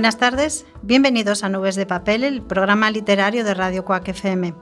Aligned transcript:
Buenas 0.00 0.16
tardes, 0.16 0.64
bienvenidos 0.80 1.44
a 1.44 1.50
Nubes 1.50 1.76
de 1.76 1.84
Papel, 1.84 2.24
el 2.24 2.40
programa 2.40 2.90
literario 2.90 3.44
de 3.44 3.52
Radio 3.52 3.84
Cuac 3.84 4.08
FM. 4.08 4.54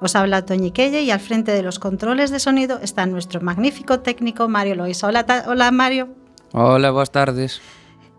Os 0.00 0.16
habla 0.16 0.46
Toñi 0.46 0.70
Quelle 0.70 1.02
y 1.02 1.10
al 1.10 1.20
frente 1.20 1.52
de 1.52 1.62
los 1.62 1.78
controles 1.78 2.30
de 2.30 2.40
sonido 2.40 2.78
está 2.80 3.04
nuestro 3.04 3.42
magnífico 3.42 4.00
técnico 4.00 4.48
Mario 4.48 4.74
Lois. 4.74 5.04
Hola, 5.04 5.44
hola 5.48 5.70
Mario. 5.70 6.08
Hola, 6.52 6.92
buenas 6.92 7.10
tardes. 7.10 7.60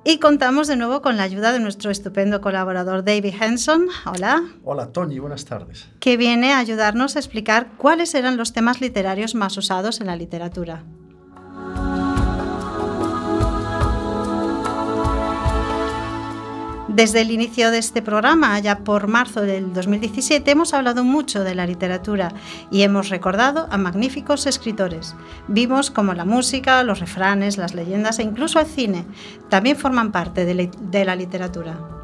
Y 0.04 0.20
contamos 0.20 0.68
de 0.68 0.76
nuevo 0.76 1.02
con 1.02 1.18
la 1.18 1.24
ayuda 1.24 1.52
de 1.52 1.60
nuestro 1.60 1.90
estupendo 1.90 2.42
colaborador 2.42 3.04
David 3.04 3.34
Henson. 3.42 3.88
Hola. 4.06 4.44
Hola, 4.64 4.92
Toñi, 4.92 5.18
buenas 5.18 5.46
tardes. 5.46 5.90
Que 6.00 6.16
viene 6.16 6.54
a 6.54 6.60
ayudarnos 6.60 7.16
a 7.16 7.20
explicar 7.20 7.72
cuáles 7.78 8.14
eran 8.14 8.38
los 8.38 8.54
temas 8.54 8.82
literarios 8.82 9.34
más 9.34 9.58
usados 9.58 10.00
en 10.00 10.06
la 10.06 10.16
literatura. 10.16 10.84
Desde 16.98 17.22
el 17.22 17.30
inicio 17.30 17.70
de 17.70 17.78
este 17.78 18.02
programa, 18.02 18.58
ya 18.58 18.80
por 18.80 19.08
marzo 19.08 19.42
del 19.42 19.72
2017, 19.72 20.50
hemos 20.50 20.74
hablado 20.74 21.04
mucho 21.04 21.44
de 21.44 21.54
la 21.54 21.68
literatura 21.68 22.34
y 22.72 22.82
hemos 22.82 23.10
recordado 23.10 23.68
a 23.70 23.78
magníficos 23.78 24.48
escritores. 24.48 25.16
Vimos 25.48 25.92
como 25.92 26.16
la 26.16 26.26
música, 26.26 26.82
los 26.82 27.00
refranes, 27.00 27.60
las 27.60 27.76
leyendas 27.76 28.18
e 28.18 28.24
incluso 28.24 28.60
el 28.60 28.66
cine 28.66 29.06
también 29.48 29.78
forman 29.78 30.12
parte 30.12 30.44
de 30.44 31.06
la 31.06 31.16
literatura. 31.16 31.97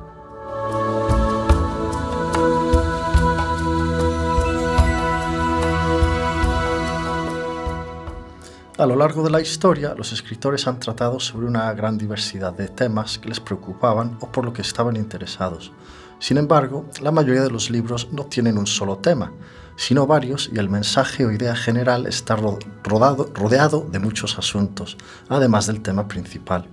A 8.83 8.85
lo 8.85 8.97
largo 8.97 9.23
de 9.23 9.29
la 9.29 9.39
historia, 9.39 9.95
los 9.95 10.11
escritores 10.11 10.67
han 10.67 10.77
tratado 10.77 11.17
sobre 11.17 11.47
una 11.47 11.71
gran 11.71 11.97
diversidad 11.97 12.51
de 12.51 12.67
temas 12.67 13.17
que 13.17 13.29
les 13.29 13.39
preocupaban 13.39 14.17
o 14.19 14.29
por 14.29 14.43
lo 14.43 14.51
que 14.51 14.61
estaban 14.61 14.97
interesados. 14.97 15.71
Sin 16.19 16.37
embargo, 16.37 16.89
la 17.01 17.11
mayoría 17.11 17.43
de 17.43 17.49
los 17.49 17.69
libros 17.69 18.09
no 18.11 18.25
tienen 18.25 18.57
un 18.57 18.67
solo 18.67 18.97
tema, 18.97 19.31
sino 19.77 20.05
varios 20.05 20.49
y 20.53 20.59
el 20.59 20.67
mensaje 20.67 21.25
o 21.25 21.31
idea 21.31 21.55
general 21.55 22.07
está 22.07 22.35
rodeado 22.35 23.87
de 23.89 23.99
muchos 23.99 24.37
asuntos, 24.37 24.97
además 25.29 25.65
del 25.65 25.81
tema 25.81 26.09
principal. 26.09 26.67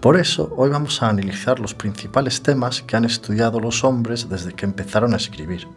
Por 0.00 0.16
eso, 0.16 0.50
hoy 0.56 0.70
vamos 0.70 1.02
a 1.02 1.10
analizar 1.10 1.60
los 1.60 1.74
principales 1.74 2.40
temas 2.40 2.80
que 2.80 2.96
han 2.96 3.04
estudiado 3.04 3.60
los 3.60 3.84
hombres 3.84 4.30
desde 4.30 4.54
que 4.54 4.64
empezaron 4.64 5.12
a 5.12 5.18
escribir. 5.18 5.68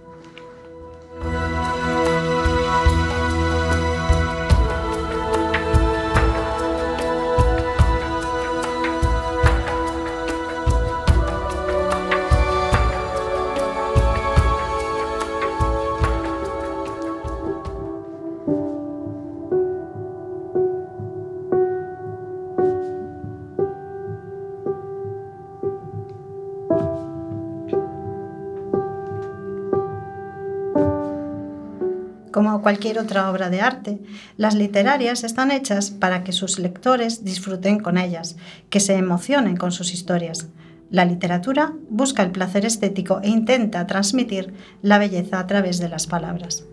Cualquier 32.67 32.99
otra 32.99 33.31
obra 33.31 33.49
de 33.49 33.61
arte, 33.61 33.97
las 34.35 34.53
literarias 34.53 35.23
están 35.23 35.51
hechas 35.51 35.89
para 35.89 36.25
que 36.25 36.33
sus 36.33 36.59
lectores 36.59 37.23
disfruten 37.23 37.79
con 37.79 37.97
ellas, 37.97 38.35
que 38.69 38.81
se 38.81 38.95
emocionen 38.95 39.55
con 39.55 39.71
sus 39.71 39.93
historias. 39.93 40.49
La 40.91 41.05
literatura 41.05 41.71
busca 41.89 42.23
el 42.23 42.31
placer 42.31 42.65
estético 42.65 43.21
e 43.23 43.29
intenta 43.29 43.87
transmitir 43.87 44.53
la 44.81 44.97
belleza 44.97 45.39
a 45.39 45.47
través 45.47 45.79
de 45.79 45.87
las 45.87 46.07
palabras. 46.07 46.65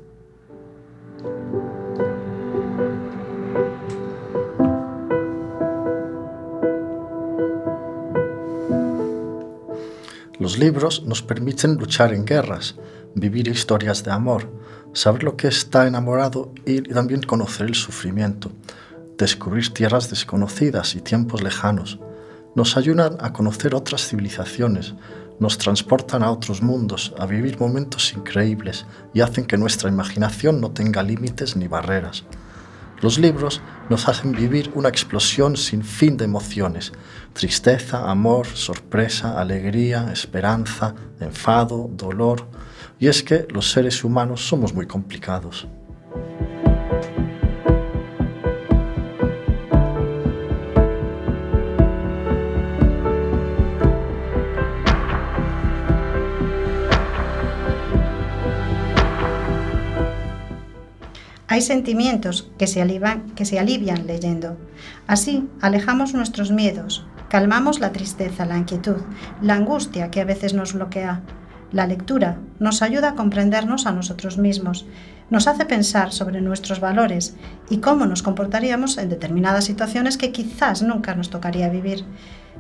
Los 10.41 10.59
libros 10.59 11.05
nos 11.05 11.23
permiten 11.23 11.77
luchar 11.77 12.13
en 12.13 12.25
guerras, 12.25 12.75
vivir 13.15 13.49
historias 13.49 14.05
de 14.05 14.13
amor, 14.13 14.51
saber 14.93 15.23
lo 15.23 15.37
que 15.37 15.49
está 15.49 15.87
enamorado 15.87 16.53
y 16.65 16.83
también 16.83 17.23
conocer 17.23 17.67
el 17.67 17.75
sufrimiento, 17.75 18.51
descubrir 19.19 19.73
tierras 19.73 20.11
desconocidas 20.11 20.95
y 20.95 21.01
tiempos 21.01 21.43
lejanos. 21.43 21.99
Nos 22.55 22.77
ayudan 22.77 23.17
a 23.21 23.33
conocer 23.33 23.75
otras 23.75 24.07
civilizaciones, 24.09 24.95
nos 25.41 25.59
transportan 25.59 26.23
a 26.23 26.31
otros 26.31 26.63
mundos, 26.63 27.13
a 27.19 27.27
vivir 27.27 27.59
momentos 27.59 28.13
increíbles 28.15 28.87
y 29.13 29.21
hacen 29.21 29.47
que 29.47 29.59
nuestra 29.59 29.91
imaginación 29.91 30.61
no 30.61 30.71
tenga 30.71 31.03
límites 31.03 31.57
ni 31.57 31.67
barreras. 31.67 32.25
Los 33.01 33.19
libros 33.19 33.61
nos 33.91 34.09
hacen 34.09 34.33
vivir 34.33 34.71
una 34.75 34.89
explosión 34.89 35.57
sin 35.57 35.83
fin 35.83 36.17
de 36.17 36.25
emociones, 36.25 36.93
tristeza, 37.33 38.09
amor, 38.11 38.47
sorpresa, 38.47 39.39
alegría, 39.41 40.11
esperanza, 40.13 40.95
enfado, 41.21 41.91
dolor, 41.93 42.47
y 42.99 43.09
es 43.09 43.23
que 43.23 43.47
los 43.51 43.71
seres 43.71 44.05
humanos 44.05 44.47
somos 44.47 44.75
muy 44.75 44.87
complicados. 44.87 45.67
Hay 61.55 61.61
sentimientos 61.61 62.51
que 62.59 62.67
se, 62.67 62.83
alivian, 62.83 63.31
que 63.37 63.45
se 63.45 63.61
alivian 63.61 64.09
leyendo. 64.09 64.57
Así 65.07 65.49
alejamos 65.61 66.13
nuestros 66.13 66.51
miedos, 66.51 67.07
calmamos 67.29 67.79
la 67.79 67.93
tristeza, 67.93 68.45
la 68.45 68.59
inquietud, 68.59 68.97
la 69.41 69.55
angustia 69.55 70.11
que 70.11 70.21
a 70.21 70.25
veces 70.25 70.53
nos 70.53 70.73
bloquea 70.73 71.23
la 71.75 71.89
lectura 71.89 72.39
nos 72.61 72.83
ayuda 72.83 73.11
a 73.11 73.15
comprendernos 73.17 73.87
a 73.87 73.93
nosotros 73.93 74.39
mismos, 74.39 74.87
nos 75.29 75.49
hace 75.49 75.67
pensar 75.67 76.13
sobre 76.13 76.41
nuestros 76.41 76.79
valores 76.79 77.37
y 77.69 77.79
cómo 77.79 78.07
nos 78.07 78.23
comportaríamos 78.23 78.97
en 78.97 79.09
determinadas 79.09 79.65
situaciones 79.65 80.17
que 80.17 80.31
quizás 80.31 80.83
nunca 80.83 81.17
nos 81.17 81.31
tocaría 81.31 81.69
vivir. 81.69 82.05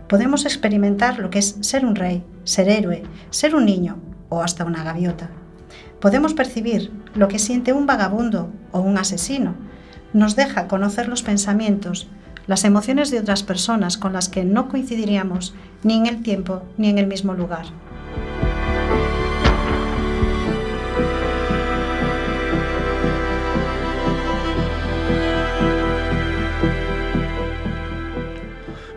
Podemos 0.09 0.45
experimentar 0.47 1.21
lo 1.21 1.31
que 1.31 1.39
es 1.39 1.57
ser 1.61 1.87
un 1.87 1.95
rey, 1.95 2.25
ser 2.43 2.69
héroe, 2.69 3.05
ser 3.31 3.55
un 3.55 3.67
niño 3.67 3.99
o 4.31 4.43
hasta 4.43 4.65
una 4.65 4.83
gaviota. 4.83 5.31
Podemos 6.01 6.35
percibir 6.35 6.91
lo 7.15 7.29
que 7.29 7.39
siente 7.39 7.73
un 7.73 7.87
vagabundo 7.87 8.53
o 8.73 8.81
un 8.81 8.99
asesino. 8.99 9.55
Nos 10.13 10.35
deja 10.35 10.67
conocer 10.67 11.07
los 11.07 11.23
pensamientos, 11.23 12.09
las 12.49 12.65
emociones 12.65 13.13
de 13.13 13.21
otras 13.21 13.45
personas 13.45 13.97
con 13.97 14.13
las 14.13 14.29
que 14.29 14.45
no 14.45 14.69
coincidiríamos 14.69 15.55
ni 15.85 15.95
en 15.95 16.07
el 16.07 16.23
tiempo 16.23 16.63
ni 16.77 16.89
en 16.89 16.99
el 16.99 17.07
mismo 17.07 17.35
lugar. 17.35 17.67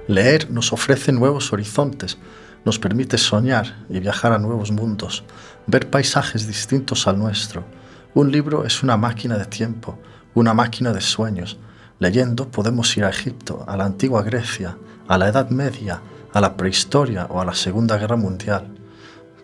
Leer 0.07 0.49
nos 0.49 0.71
ofrece 0.71 1.11
nuevos 1.11 1.51
horizontes, 1.51 2.17
nos 2.63 2.79
permite 2.79 3.17
soñar 3.17 3.85
y 3.89 3.99
viajar 3.99 4.31
a 4.31 4.39
nuevos 4.39 4.71
mundos, 4.71 5.25
ver 5.67 5.89
paisajes 5.89 6.47
distintos 6.47 7.07
al 7.07 7.19
nuestro. 7.19 7.65
Un 8.13 8.31
libro 8.31 8.65
es 8.65 8.83
una 8.83 8.95
máquina 8.95 9.37
de 9.37 9.45
tiempo, 9.45 9.99
una 10.33 10.53
máquina 10.53 10.93
de 10.93 11.01
sueños. 11.01 11.57
Leyendo 11.99 12.47
podemos 12.49 12.95
ir 12.95 13.03
a 13.03 13.09
Egipto, 13.09 13.65
a 13.67 13.75
la 13.75 13.83
antigua 13.83 14.23
Grecia, 14.23 14.77
a 15.09 15.17
la 15.17 15.27
Edad 15.27 15.49
Media, 15.49 16.01
a 16.31 16.39
la 16.39 16.55
prehistoria 16.55 17.25
o 17.25 17.41
a 17.41 17.45
la 17.45 17.53
Segunda 17.53 17.97
Guerra 17.97 18.15
Mundial. 18.15 18.67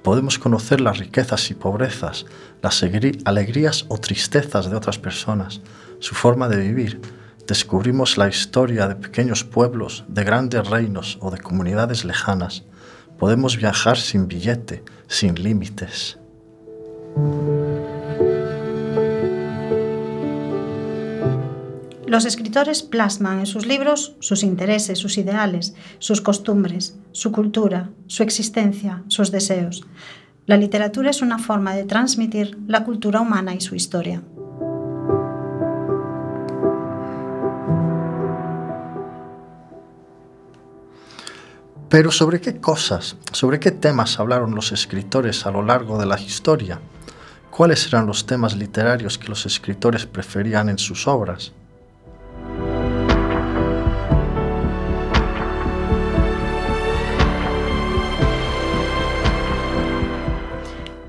Podemos 0.01 0.39
conocer 0.39 0.79
las 0.79 0.97
riquezas 0.97 1.51
y 1.51 1.55
pobrezas, 1.55 2.25
las 2.61 2.83
alegrías 3.25 3.85
o 3.89 3.97
tristezas 3.97 4.69
de 4.69 4.77
otras 4.77 4.97
personas, 4.97 5.59
su 5.99 6.15
forma 6.15 6.47
de 6.47 6.57
vivir, 6.57 7.01
descubrimos 7.47 8.17
la 8.17 8.27
historia 8.27 8.87
de 8.87 8.95
pequeños 8.95 9.43
pueblos, 9.43 10.05
de 10.07 10.23
grandes 10.23 10.67
reinos 10.69 11.17
o 11.21 11.31
de 11.31 11.39
comunidades 11.39 12.05
lejanas. 12.05 12.63
Podemos 13.17 13.57
viajar 13.57 13.97
sin 13.97 14.27
billete, 14.27 14.83
sin 15.07 15.35
límites. 15.35 16.17
Los 22.13 22.25
escritores 22.25 22.83
plasman 22.83 23.39
en 23.39 23.47
sus 23.47 23.65
libros 23.65 24.15
sus 24.19 24.43
intereses, 24.43 24.99
sus 24.99 25.17
ideales, 25.17 25.73
sus 25.97 26.21
costumbres, 26.21 26.95
su 27.11 27.31
cultura, 27.31 27.89
su 28.05 28.21
existencia, 28.21 29.03
sus 29.07 29.31
deseos. 29.31 29.83
La 30.45 30.57
literatura 30.57 31.09
es 31.09 31.23
una 31.23 31.39
forma 31.39 31.73
de 31.73 31.85
transmitir 31.85 32.57
la 32.67 32.83
cultura 32.83 33.19
humana 33.19 33.55
y 33.55 33.61
su 33.61 33.75
historia. 33.75 34.21
Pero 41.93 42.09
¿sobre 42.09 42.41
qué 42.41 42.59
cosas, 42.59 43.17
sobre 43.33 43.59
qué 43.59 43.69
temas 43.69 44.19
hablaron 44.19 44.55
los 44.55 44.71
escritores 44.71 45.45
a 45.45 45.51
lo 45.51 45.61
largo 45.61 45.99
de 45.99 46.07
la 46.07 46.19
historia? 46.19 46.79
¿Cuáles 47.51 47.85
eran 47.85 48.07
los 48.07 48.25
temas 48.25 48.55
literarios 48.55 49.19
que 49.19 49.27
los 49.27 49.45
escritores 49.45 50.07
preferían 50.07 50.69
en 50.69 50.79
sus 50.79 51.07
obras? 51.07 51.53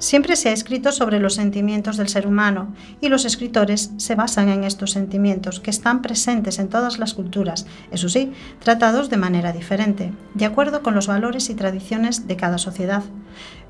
Siempre 0.04 0.36
se 0.36 0.50
ha 0.50 0.52
escrito 0.52 0.92
sobre 0.92 1.18
los 1.18 1.32
sentimientos 1.32 1.96
del 1.96 2.08
ser 2.08 2.26
humano 2.26 2.74
y 3.00 3.08
los 3.08 3.24
escritores 3.24 3.90
se 3.96 4.14
basan 4.14 4.50
en 4.50 4.62
estos 4.62 4.90
sentimientos 4.90 5.60
que 5.60 5.70
están 5.70 6.02
presentes 6.02 6.58
en 6.58 6.68
todas 6.68 6.98
las 6.98 7.14
culturas, 7.14 7.64
eso 7.90 8.10
sí, 8.10 8.30
tratados 8.62 9.08
de 9.08 9.16
manera 9.16 9.52
diferente, 9.52 10.12
de 10.34 10.44
acuerdo 10.44 10.82
con 10.82 10.94
los 10.94 11.06
valores 11.06 11.48
y 11.48 11.54
tradiciones 11.54 12.26
de 12.26 12.36
cada 12.36 12.58
sociedad. 12.58 13.02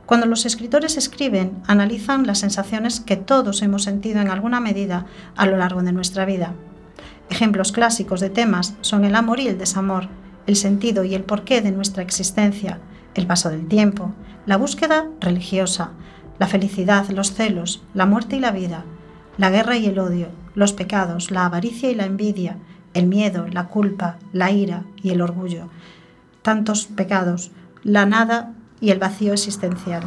Cuando 0.07 0.27
los 0.27 0.45
escritores 0.45 0.97
escriben, 0.97 1.53
analizan 1.69 2.27
las 2.27 2.41
sensaciones 2.41 2.99
que 2.99 3.15
todos 3.15 3.63
hemos 3.63 3.85
sentido 3.85 4.21
en 4.21 4.29
alguna 4.29 4.59
medida 4.59 5.07
a 5.37 5.47
lo 5.47 5.57
largo 5.57 5.85
de 5.85 5.93
nuestra 5.93 6.25
vida. 6.25 6.55
Ejemplos 7.31 7.71
clásicos 7.71 8.19
de 8.19 8.31
temas 8.31 8.75
son 8.81 9.05
el 9.05 9.15
amor 9.15 9.39
y 9.39 9.47
el 9.47 9.57
desamor, 9.57 10.09
el 10.49 10.57
sentido 10.57 11.05
y 11.05 11.15
el 11.15 11.23
porqué 11.23 11.61
de 11.61 11.71
nuestra 11.71 12.03
existencia, 12.03 12.81
el 13.15 13.29
paso 13.29 13.51
del 13.51 13.69
tiempo, 13.69 14.13
la 14.47 14.57
búsqueda 14.57 15.07
religiosa, 15.21 15.93
la 16.39 16.47
felicidad, 16.47 17.09
los 17.11 17.33
celos, 17.33 17.83
la 17.95 18.07
muerte 18.07 18.37
y 18.37 18.41
la 18.41 18.51
vida, 18.51 18.85
la 19.39 19.51
guerra 19.51 19.77
y 19.77 19.87
el 19.87 19.99
odio, 19.99 20.29
los 20.55 20.73
pecados, 20.73 21.31
la 21.31 21.47
avaricia 21.47 21.91
y 21.91 21.95
la 21.95 22.07
envidia, 22.07 22.59
el 22.93 23.07
miedo, 23.07 23.47
la 23.51 23.69
culpa, 23.69 24.19
la 24.33 24.51
ira 24.51 24.85
y 25.03 25.11
el 25.11 25.21
orgullo. 25.21 25.69
Tantos 26.43 26.87
pecados, 26.87 27.51
la 27.83 28.07
nada 28.07 28.55
y 28.81 28.91
el 28.91 28.99
vacío 28.99 29.33
existencial. 29.33 30.03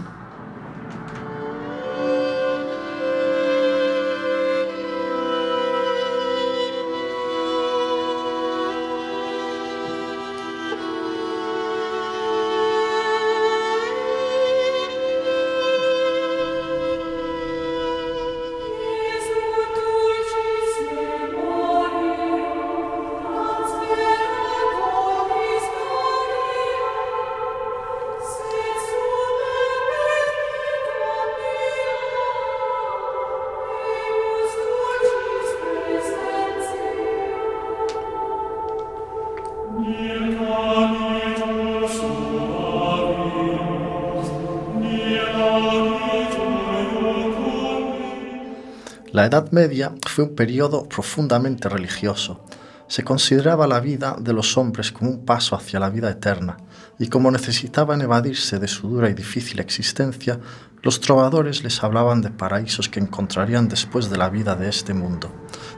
Edad 49.27 49.51
Media 49.51 49.93
fue 50.07 50.23
un 50.23 50.35
periodo 50.35 50.87
profundamente 50.87 51.67
religioso. 51.67 52.45
Se 52.87 53.03
consideraba 53.03 53.67
la 53.67 53.81
vida 53.81 54.15
de 54.17 54.31
los 54.31 54.57
hombres 54.57 54.93
como 54.93 55.11
un 55.11 55.25
paso 55.25 55.53
hacia 55.53 55.81
la 55.81 55.89
vida 55.89 56.09
eterna, 56.09 56.55
y 56.97 57.09
como 57.09 57.29
necesitaban 57.29 57.99
evadirse 57.99 58.57
de 58.57 58.69
su 58.69 58.87
dura 58.87 59.09
y 59.09 59.13
difícil 59.13 59.59
existencia, 59.59 60.39
los 60.81 61.01
trovadores 61.01 61.61
les 61.61 61.83
hablaban 61.83 62.21
de 62.21 62.29
paraísos 62.29 62.87
que 62.87 63.01
encontrarían 63.01 63.67
después 63.67 64.09
de 64.09 64.17
la 64.17 64.29
vida 64.29 64.55
de 64.55 64.69
este 64.69 64.93
mundo, 64.93 65.29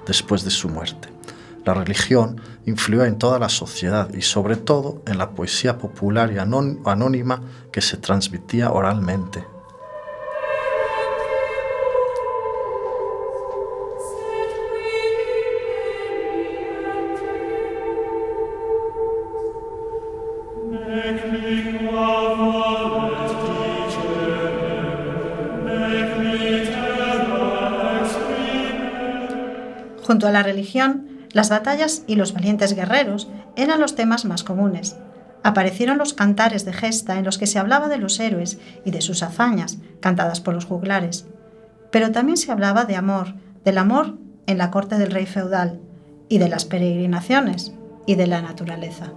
después 0.06 0.44
de 0.44 0.52
su 0.52 0.70
muerte. 0.70 1.10
La 1.66 1.74
religión 1.74 2.40
influyó 2.68 3.04
en 3.04 3.18
toda 3.18 3.40
la 3.40 3.50
sociedad 3.50 4.14
y 4.14 4.22
sobre 4.22 4.58
todo 4.58 5.02
en 5.08 5.18
la 5.18 5.32
poesía 5.32 5.80
popular 5.80 6.32
y 6.32 6.38
anónima 6.38 7.42
que 7.72 7.82
se 7.82 7.98
transmitía 7.98 8.72
oralmente. 8.72 9.44
Junto 30.10 30.28
a 30.28 30.32
la 30.32 30.42
religión, 30.42 31.28
las 31.34 31.52
batallas 31.52 32.02
y 32.08 32.16
los 32.16 32.34
valientes 32.34 32.74
guerreros 32.74 33.30
eran 33.56 33.80
los 33.80 33.94
temas 33.94 34.26
más 34.26 34.44
comunes. 34.44 34.98
Aparecieron 35.44 36.00
los 36.00 36.16
cantares 36.16 36.66
de 36.66 36.74
gesta 36.74 37.20
en 37.20 37.26
los 37.26 37.38
que 37.38 37.46
se 37.46 37.60
hablaba 37.60 37.90
de 37.90 38.00
los 38.00 38.20
héroes 38.20 38.58
y 38.84 38.90
de 38.90 39.04
sus 39.04 39.22
hazañas, 39.22 39.78
cantadas 40.00 40.42
por 40.42 40.56
los 40.56 40.66
juglares. 40.66 41.28
Pero 41.92 42.12
también 42.12 42.38
se 42.38 42.52
hablaba 42.52 42.86
de 42.86 42.96
amor, 42.96 43.36
del 43.64 43.78
amor 43.78 44.18
en 44.48 44.58
la 44.58 44.72
corte 44.72 44.98
del 44.98 45.12
rey 45.12 45.28
feudal, 45.28 45.80
y 46.28 46.40
de 46.40 46.50
las 46.50 46.66
peregrinaciones, 46.66 47.76
y 48.08 48.16
de 48.16 48.26
la 48.26 48.42
naturaleza. 48.42 49.14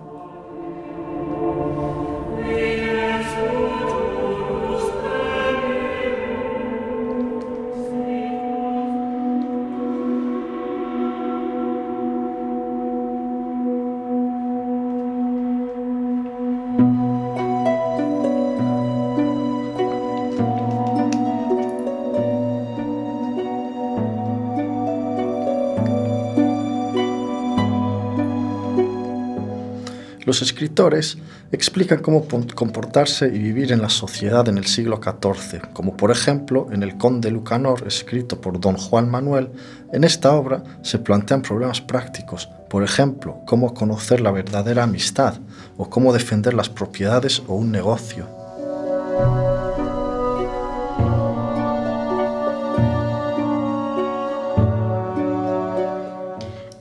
Los 30.33 30.41
escritores 30.41 31.19
explican 31.53 32.01
cómo 32.01 32.27
comportarse 32.55 33.27
y 33.27 33.39
vivir 33.39 33.71
en 33.71 33.83
la 33.83 33.91
sociedad 33.91 34.49
en 34.49 34.57
el 34.57 34.65
siglo 34.65 34.99
XIV, 34.99 35.61
como 35.75 35.95
por 35.95 36.11
ejemplo 36.11 36.69
en 36.73 36.83
El 36.83 36.97
Conde 36.97 37.31
Lucanor, 37.31 37.87
escrito 37.87 38.41
por 38.41 38.59
don 38.59 38.79
Juan 38.79 39.11
Manuel. 39.11 39.51
En 39.93 40.05
esta 40.05 40.33
obra 40.33 40.65
se 40.81 40.99
plantean 40.99 41.43
problemas 41.43 41.83
prácticos, 41.83 42.49
por 42.71 42.83
ejemplo, 42.83 43.43
cómo 43.45 43.75
conocer 43.75 44.23
la 44.23 44.31
verdadera 44.31 44.85
amistad 44.85 45.35
o 45.77 45.91
cómo 45.91 46.15
defender 46.15 46.55
las 46.55 46.71
propiedades 46.71 47.43
o 47.47 47.55
un 47.55 47.71
negocio. 47.71 48.42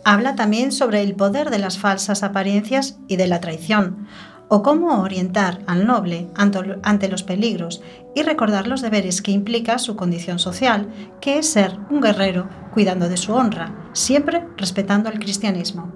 Habla 0.03 0.35
también 0.35 0.71
sobre 0.71 1.01
el 1.01 1.15
poder 1.15 1.49
de 1.49 1.59
las 1.59 1.77
falsas 1.77 2.23
apariencias 2.23 2.97
y 3.07 3.17
de 3.17 3.27
la 3.27 3.39
traición, 3.39 4.07
o 4.47 4.63
cómo 4.63 5.01
orientar 5.01 5.61
al 5.67 5.87
noble 5.87 6.27
ante 6.35 7.07
los 7.07 7.23
peligros 7.23 7.81
y 8.15 8.23
recordar 8.23 8.67
los 8.67 8.81
deberes 8.81 9.21
que 9.21 9.31
implica 9.31 9.79
su 9.79 9.95
condición 9.95 10.39
social, 10.39 10.89
que 11.21 11.37
es 11.37 11.47
ser 11.47 11.77
un 11.89 12.01
guerrero 12.01 12.49
cuidando 12.73 13.07
de 13.07 13.15
su 13.15 13.33
honra, 13.33 13.89
siempre 13.93 14.45
respetando 14.57 15.09
el 15.09 15.19
cristianismo. 15.19 15.93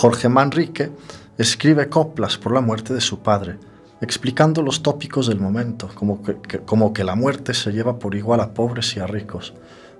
Jorge 0.00 0.30
Manrique 0.30 0.90
escribe 1.36 1.90
coplas 1.90 2.38
por 2.38 2.54
la 2.54 2.62
muerte 2.62 2.94
de 2.94 3.02
su 3.02 3.18
padre, 3.18 3.58
explicando 4.00 4.62
los 4.62 4.82
tópicos 4.82 5.26
del 5.26 5.38
momento, 5.38 5.90
como 5.94 6.22
que, 6.22 6.36
como 6.60 6.94
que 6.94 7.04
la 7.04 7.16
muerte 7.16 7.52
se 7.52 7.70
lleva 7.70 7.98
por 7.98 8.14
igual 8.14 8.40
a 8.40 8.54
pobres 8.54 8.96
y 8.96 9.00
a 9.00 9.06
ricos. 9.06 9.52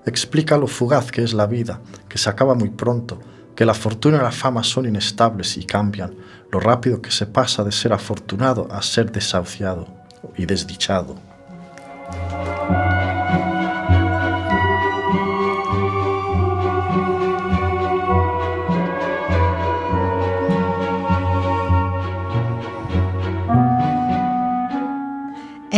Explica 0.03 0.57
lo 0.57 0.65
fugaz 0.65 1.11
que 1.11 1.21
es 1.21 1.33
la 1.35 1.45
vida, 1.45 1.81
que 2.09 2.17
se 2.17 2.31
acaba 2.31 2.55
muy 2.55 2.69
pronto, 2.69 3.19
que 3.55 3.63
la 3.63 3.75
fortuna 3.75 4.17
y 4.17 4.21
la 4.21 4.31
fama 4.31 4.63
son 4.63 4.87
inestables 4.87 5.55
y 5.55 5.65
cambian, 5.65 6.15
lo 6.51 6.59
rápido 6.59 6.99
que 6.99 7.11
se 7.11 7.27
pasa 7.27 7.63
de 7.63 7.71
ser 7.71 7.93
afortunado 7.93 8.67
a 8.71 8.81
ser 8.81 9.11
desahuciado 9.11 9.87
y 10.35 10.47
desdichado. 10.47 11.15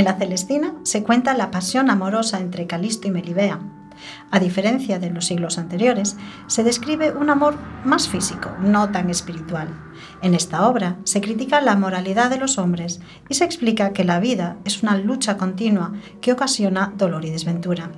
En 0.04 0.10
la 0.10 0.18
Celestina 0.18 0.74
se 0.84 1.02
cuenta 1.02 1.34
la 1.34 1.50
pasión 1.50 1.90
amorosa 1.90 2.42
entre 2.42 2.68
Calisto 2.68 3.08
y 3.08 3.12
Melibea. 3.12 3.62
A 4.32 4.40
diferencia 4.42 5.00
de 5.00 5.10
los 5.10 5.28
siglos 5.28 5.58
anteriores, 5.58 6.18
se 6.48 6.66
describe 6.66 7.14
un 7.14 7.30
amor 7.30 7.56
más 7.86 8.10
físico, 8.10 8.50
no 8.60 8.90
tan 8.90 9.10
espiritual. 9.10 9.70
En 10.22 10.34
esta 10.34 10.68
obra 10.68 10.98
se 11.06 11.22
critica 11.22 11.62
la 11.62 11.78
moralidad 11.78 12.30
de 12.30 12.38
los 12.38 12.58
hombres 12.58 13.00
y 13.30 13.36
se 13.36 13.46
explica 13.46 13.94
que 13.94 14.04
la 14.04 14.20
vida 14.20 14.58
es 14.66 14.84
una 14.84 14.98
lucha 14.98 15.38
continua 15.38 15.94
que 16.20 16.34
ocasiona 16.34 16.92
dolor 16.98 17.24
y 17.24 17.30
desventura. 17.30 17.90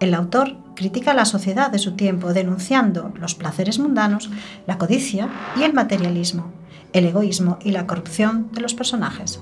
El 0.00 0.14
autor 0.14 0.56
critica 0.74 1.14
la 1.14 1.24
sociedad 1.24 1.70
de 1.70 1.78
su 1.78 1.92
tiempo 1.92 2.32
denunciando 2.32 3.12
los 3.14 3.36
placeres 3.36 3.78
mundanos, 3.78 4.28
la 4.66 4.76
codicia 4.76 5.28
y 5.54 5.62
el 5.62 5.72
materialismo, 5.72 6.50
el 6.92 7.06
egoísmo 7.06 7.60
y 7.62 7.70
la 7.70 7.86
corrupción 7.86 8.50
de 8.50 8.60
los 8.60 8.74
personajes. 8.74 9.40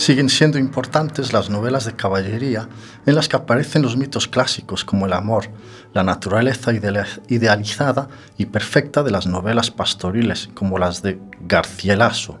Siguen 0.00 0.30
siendo 0.30 0.56
importantes 0.56 1.34
las 1.34 1.50
novelas 1.50 1.84
de 1.84 1.94
caballería 1.94 2.70
en 3.04 3.14
las 3.14 3.28
que 3.28 3.36
aparecen 3.36 3.82
los 3.82 3.98
mitos 3.98 4.28
clásicos 4.28 4.82
como 4.82 5.04
el 5.04 5.12
amor, 5.12 5.50
la 5.92 6.02
naturaleza 6.02 6.72
idealizada 6.72 8.08
y 8.38 8.46
perfecta 8.46 9.02
de 9.02 9.10
las 9.10 9.26
novelas 9.26 9.70
pastoriles 9.70 10.48
como 10.54 10.78
las 10.78 11.02
de 11.02 11.18
Garcielaso. 11.42 12.38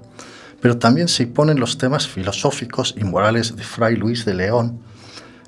Pero 0.62 0.78
también 0.78 1.08
se 1.08 1.24
imponen 1.24 1.60
los 1.60 1.76
temas 1.76 2.08
filosóficos 2.08 2.94
y 2.96 3.04
morales 3.04 3.54
de 3.54 3.62
Fray 3.62 3.94
Luis 3.94 4.24
de 4.24 4.32
León 4.32 4.80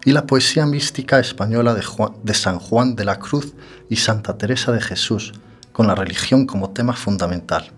y 0.05 0.13
la 0.13 0.27
poesía 0.27 0.67
mística 0.67 1.19
española 1.19 1.75
de 1.75 2.35
San 2.35 2.59
Juan 2.59 2.95
de 2.95 3.07
la 3.07 3.19
Cruz 3.21 3.55
y 3.89 3.97
Santa 3.97 4.37
Teresa 4.37 4.71
de 4.71 4.83
Jesús, 4.83 5.33
con 5.73 5.87
la 5.87 5.95
religión 5.95 6.45
como 6.45 6.73
tema 6.73 6.93
fundamental. 6.93 7.73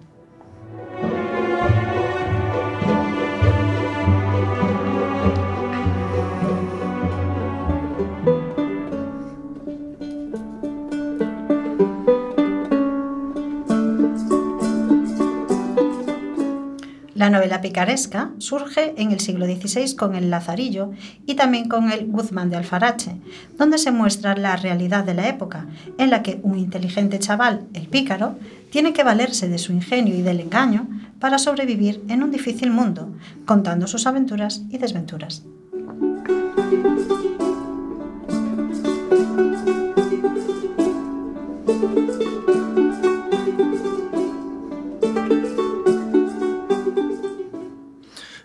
Picaresca 17.64 18.30
surge 18.36 18.92
en 18.98 19.10
el 19.10 19.20
siglo 19.20 19.46
XVI 19.46 19.96
con 19.96 20.14
el 20.14 20.28
Lazarillo 20.28 20.90
y 21.24 21.34
también 21.34 21.66
con 21.66 21.90
el 21.90 22.04
Guzmán 22.08 22.50
de 22.50 22.56
Alfarache, 22.56 23.16
donde 23.56 23.78
se 23.78 23.90
muestra 23.90 24.36
la 24.36 24.54
realidad 24.56 25.02
de 25.02 25.14
la 25.14 25.30
época, 25.30 25.66
en 25.96 26.10
la 26.10 26.22
que 26.22 26.40
un 26.42 26.58
inteligente 26.58 27.18
chaval, 27.18 27.64
el 27.72 27.88
pícaro, 27.88 28.36
tiene 28.70 28.92
que 28.92 29.02
valerse 29.02 29.48
de 29.48 29.56
su 29.56 29.72
ingenio 29.72 30.14
y 30.14 30.20
del 30.20 30.40
engaño 30.40 30.86
para 31.18 31.38
sobrevivir 31.38 32.02
en 32.08 32.22
un 32.22 32.30
difícil 32.30 32.70
mundo, 32.70 33.14
contando 33.46 33.86
sus 33.86 34.06
aventuras 34.06 34.60
y 34.68 34.76
desventuras. 34.76 35.42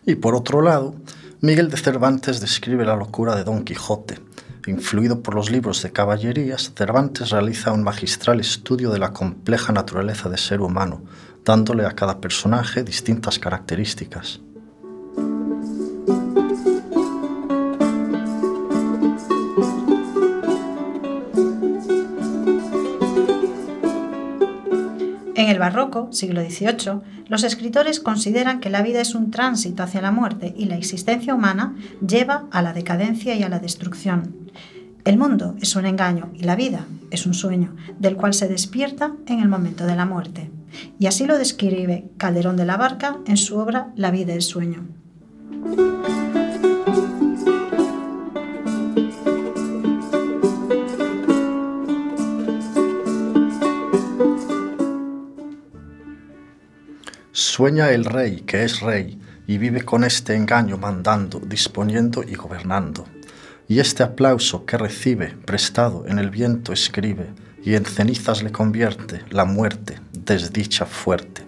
Y 0.10 0.16
por 0.16 0.34
otro 0.34 0.64
lado, 0.64 0.96
Miguel 1.40 1.70
de 1.70 1.78
Cervantes 1.78 2.42
describe 2.42 2.84
la 2.84 2.96
locura 2.96 3.36
de 3.36 3.44
Don 3.44 3.64
Quijote. 3.64 4.18
Influido 4.66 5.22
por 5.22 5.36
los 5.36 5.52
libros 5.52 5.84
de 5.84 5.92
caballerías, 5.92 6.72
Cervantes 6.76 7.30
realiza 7.30 7.74
un 7.74 7.84
magistral 7.84 8.40
estudio 8.40 8.90
de 8.90 8.98
la 8.98 9.14
compleja 9.14 9.72
naturaleza 9.72 10.28
del 10.28 10.40
ser 10.40 10.62
humano, 10.62 11.04
dándole 11.46 11.86
a 11.86 11.92
cada 11.92 12.20
personaje 12.20 12.84
distintas 12.84 13.38
características. 13.38 14.42
El 25.60 25.74
barroco, 25.74 26.08
siglo 26.14 26.42
XVIII, 26.42 27.02
los 27.28 27.44
escritores 27.44 28.00
consideran 28.00 28.62
que 28.62 28.70
la 28.70 28.82
vida 28.82 29.02
es 29.02 29.14
un 29.14 29.30
tránsito 29.30 29.84
hacia 29.84 30.02
la 30.02 30.10
muerte 30.10 30.54
y 30.58 30.66
la 30.66 30.78
existencia 30.78 31.36
humana 31.36 31.76
lleva 32.06 32.46
a 32.52 32.62
la 32.62 32.72
decadencia 32.72 33.36
y 33.36 33.44
a 33.44 33.50
la 33.50 33.60
destrucción. 33.60 34.50
El 35.04 35.18
mundo 35.18 35.56
es 35.62 35.76
un 35.76 35.86
engaño 35.86 36.30
y 36.34 36.44
la 36.44 36.56
vida 36.56 36.86
es 37.12 37.26
un 37.26 37.34
sueño, 37.34 37.76
del 38.00 38.16
cual 38.16 38.34
se 38.34 38.48
despierta 38.48 39.16
en 39.28 39.42
el 39.42 39.50
momento 39.50 39.86
de 39.86 39.98
la 39.98 40.06
muerte. 40.06 40.50
Y 40.98 41.08
así 41.08 41.26
lo 41.26 41.38
describe 41.38 42.06
Calderón 42.18 42.56
de 42.56 42.66
la 42.66 42.78
Barca 42.78 43.18
en 43.26 43.36
su 43.36 43.58
obra 43.58 43.92
La 43.98 44.12
vida 44.12 44.34
es 44.36 44.46
sueño. 44.46 44.86
Sueña 57.60 57.92
el 57.92 58.06
rey 58.06 58.44
que 58.48 58.64
es 58.64 58.80
rey 58.80 59.20
y 59.46 59.58
vive 59.58 59.82
con 59.82 60.06
este 60.06 60.34
engaño 60.34 60.78
mandando, 60.78 61.42
disponiendo 61.42 62.24
y 62.24 62.36
gobernando. 62.36 63.06
Y 63.68 63.82
este 63.82 64.02
aplauso 64.02 64.66
que 64.66 64.78
recibe, 64.78 65.36
prestado 65.44 66.06
en 66.08 66.20
el 66.20 66.30
viento 66.30 66.72
escribe, 66.72 67.34
y 67.62 67.76
en 67.76 67.84
cenizas 67.84 68.44
le 68.44 68.54
convierte 68.54 69.26
la 69.30 69.44
muerte, 69.44 70.00
desdicha 70.14 70.86
fuerte. 70.86 71.42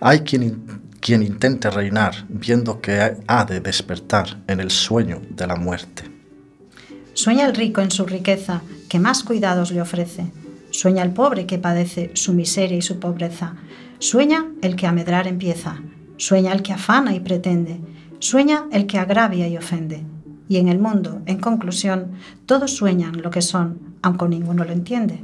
Hay 0.00 0.20
quien, 0.20 0.80
quien 0.98 1.22
intente 1.22 1.68
reinar, 1.68 2.24
viendo 2.30 2.80
que 2.80 3.18
ha 3.26 3.44
de 3.44 3.60
despertar 3.60 4.42
en 4.46 4.60
el 4.60 4.70
sueño 4.70 5.20
de 5.28 5.46
la 5.46 5.56
muerte. 5.56 6.04
Sueña 7.12 7.44
el 7.44 7.54
rico 7.54 7.82
en 7.82 7.90
su 7.90 8.06
riqueza, 8.06 8.62
que 8.88 8.98
más 8.98 9.22
cuidados 9.22 9.72
le 9.72 9.82
ofrece. 9.82 10.24
Sueña 10.70 11.02
el 11.02 11.10
pobre 11.10 11.44
que 11.44 11.58
padece 11.58 12.12
su 12.14 12.32
miseria 12.32 12.78
y 12.78 12.82
su 12.82 12.98
pobreza. 12.98 13.56
Sueña 14.04 14.50
el 14.60 14.76
que 14.76 14.86
a 14.86 14.92
medrar 14.92 15.26
empieza, 15.26 15.80
sueña 16.18 16.52
el 16.52 16.60
que 16.60 16.74
afana 16.74 17.14
y 17.14 17.20
pretende, 17.20 17.80
sueña 18.18 18.66
el 18.70 18.86
que 18.86 18.98
agravia 18.98 19.48
y 19.48 19.56
ofende. 19.56 20.04
Y 20.46 20.58
en 20.58 20.68
el 20.68 20.78
mundo, 20.78 21.22
en 21.24 21.40
conclusión, 21.40 22.10
todos 22.44 22.76
sueñan 22.76 23.22
lo 23.22 23.30
que 23.30 23.40
son, 23.40 23.96
aunque 24.02 24.28
ninguno 24.28 24.62
lo 24.62 24.72
entiende. 24.72 25.22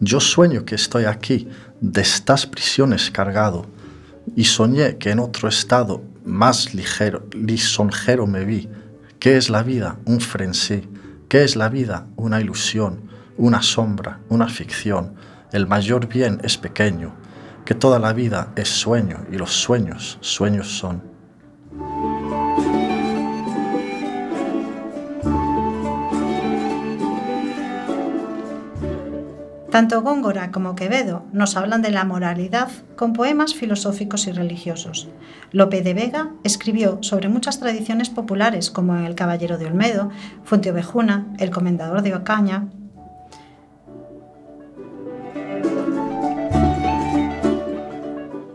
Yo 0.00 0.18
sueño 0.18 0.64
que 0.64 0.76
estoy 0.76 1.04
aquí, 1.04 1.46
de 1.82 2.00
estas 2.00 2.46
prisiones 2.46 3.10
cargado, 3.10 3.66
y 4.34 4.44
soñé 4.44 4.96
que 4.96 5.10
en 5.10 5.18
otro 5.18 5.46
estado 5.50 6.02
más 6.24 6.72
ligero, 6.72 7.26
lisonjero 7.34 8.26
me 8.26 8.46
vi. 8.46 8.66
¿Qué 9.18 9.36
es 9.36 9.50
la 9.50 9.62
vida? 9.62 9.98
Un 10.06 10.22
frenesí. 10.22 10.88
¿Qué 11.28 11.44
es 11.44 11.54
la 11.54 11.68
vida? 11.68 12.06
Una 12.16 12.40
ilusión, 12.40 13.10
una 13.36 13.60
sombra, 13.60 14.20
una 14.30 14.48
ficción. 14.48 15.12
El 15.52 15.66
mayor 15.66 16.08
bien 16.08 16.40
es 16.42 16.56
pequeño, 16.56 17.12
que 17.66 17.74
toda 17.74 17.98
la 17.98 18.14
vida 18.14 18.52
es 18.56 18.68
sueño 18.68 19.26
y 19.30 19.36
los 19.36 19.52
sueños, 19.52 20.18
sueños 20.22 20.78
son. 20.78 21.02
Tanto 29.70 30.00
Góngora 30.00 30.52
como 30.52 30.74
Quevedo 30.74 31.26
nos 31.32 31.54
hablan 31.56 31.82
de 31.82 31.90
la 31.90 32.04
moralidad 32.04 32.70
con 32.96 33.12
poemas 33.12 33.52
filosóficos 33.52 34.26
y 34.26 34.32
religiosos. 34.32 35.08
Lope 35.52 35.82
de 35.82 35.92
Vega 35.92 36.30
escribió 36.44 36.98
sobre 37.02 37.28
muchas 37.28 37.60
tradiciones 37.60 38.08
populares 38.08 38.70
como 38.70 38.96
El 38.96 39.14
Caballero 39.14 39.58
de 39.58 39.66
Olmedo, 39.66 40.10
Fuenteovejuna, 40.44 41.26
El 41.38 41.50
Comendador 41.50 42.00
de 42.00 42.14
Ocaña, 42.14 42.68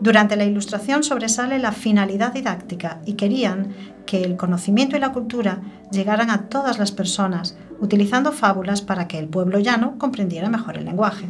Durante 0.02 0.34
la 0.34 0.44
Ilustración 0.44 1.04
sobresale 1.04 1.60
la 1.60 1.70
finalidad 1.70 2.32
didáctica 2.32 3.00
y 3.06 3.12
querían 3.12 3.72
que 4.04 4.24
el 4.24 4.36
conocimiento 4.36 4.96
y 4.96 4.98
la 4.98 5.12
cultura 5.12 5.60
llegaran 5.92 6.28
a 6.28 6.48
todas 6.48 6.80
las 6.80 6.90
personas, 6.90 7.56
utilizando 7.78 8.32
fábulas 8.32 8.82
para 8.82 9.06
que 9.06 9.20
el 9.20 9.28
pueblo 9.28 9.60
llano 9.60 9.98
comprendiera 9.98 10.48
mejor 10.48 10.76
el 10.76 10.86
lenguaje. 10.86 11.28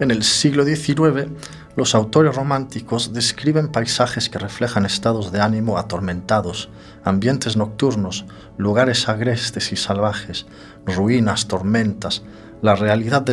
En 0.00 0.10
el 0.10 0.22
siglo 0.22 0.64
XIX, 0.64 1.28
los 1.76 1.94
autores 1.94 2.34
románticos 2.34 3.12
describen 3.12 3.68
paisajes 3.68 4.30
que 4.30 4.38
reflejan 4.38 4.86
estados 4.86 5.30
de 5.30 5.42
ánimo 5.42 5.76
atormentados, 5.76 6.70
ambientes 7.04 7.58
nocturnos, 7.58 8.24
lugares 8.56 9.10
agrestes 9.10 9.72
y 9.72 9.76
salvajes, 9.76 10.46
ruinas, 10.86 11.48
tormentas. 11.48 12.22
La 12.62 12.74
realidad 12.76 13.26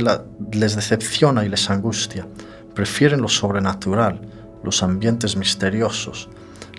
les 0.52 0.76
decepciona 0.76 1.46
y 1.46 1.50
les 1.50 1.70
angustia. 1.70 2.28
Prefieren 2.76 3.22
lo 3.22 3.30
sobrenatural, 3.30 4.20
los 4.62 4.84
ambientes 4.84 5.38
misteriosos. 5.38 6.28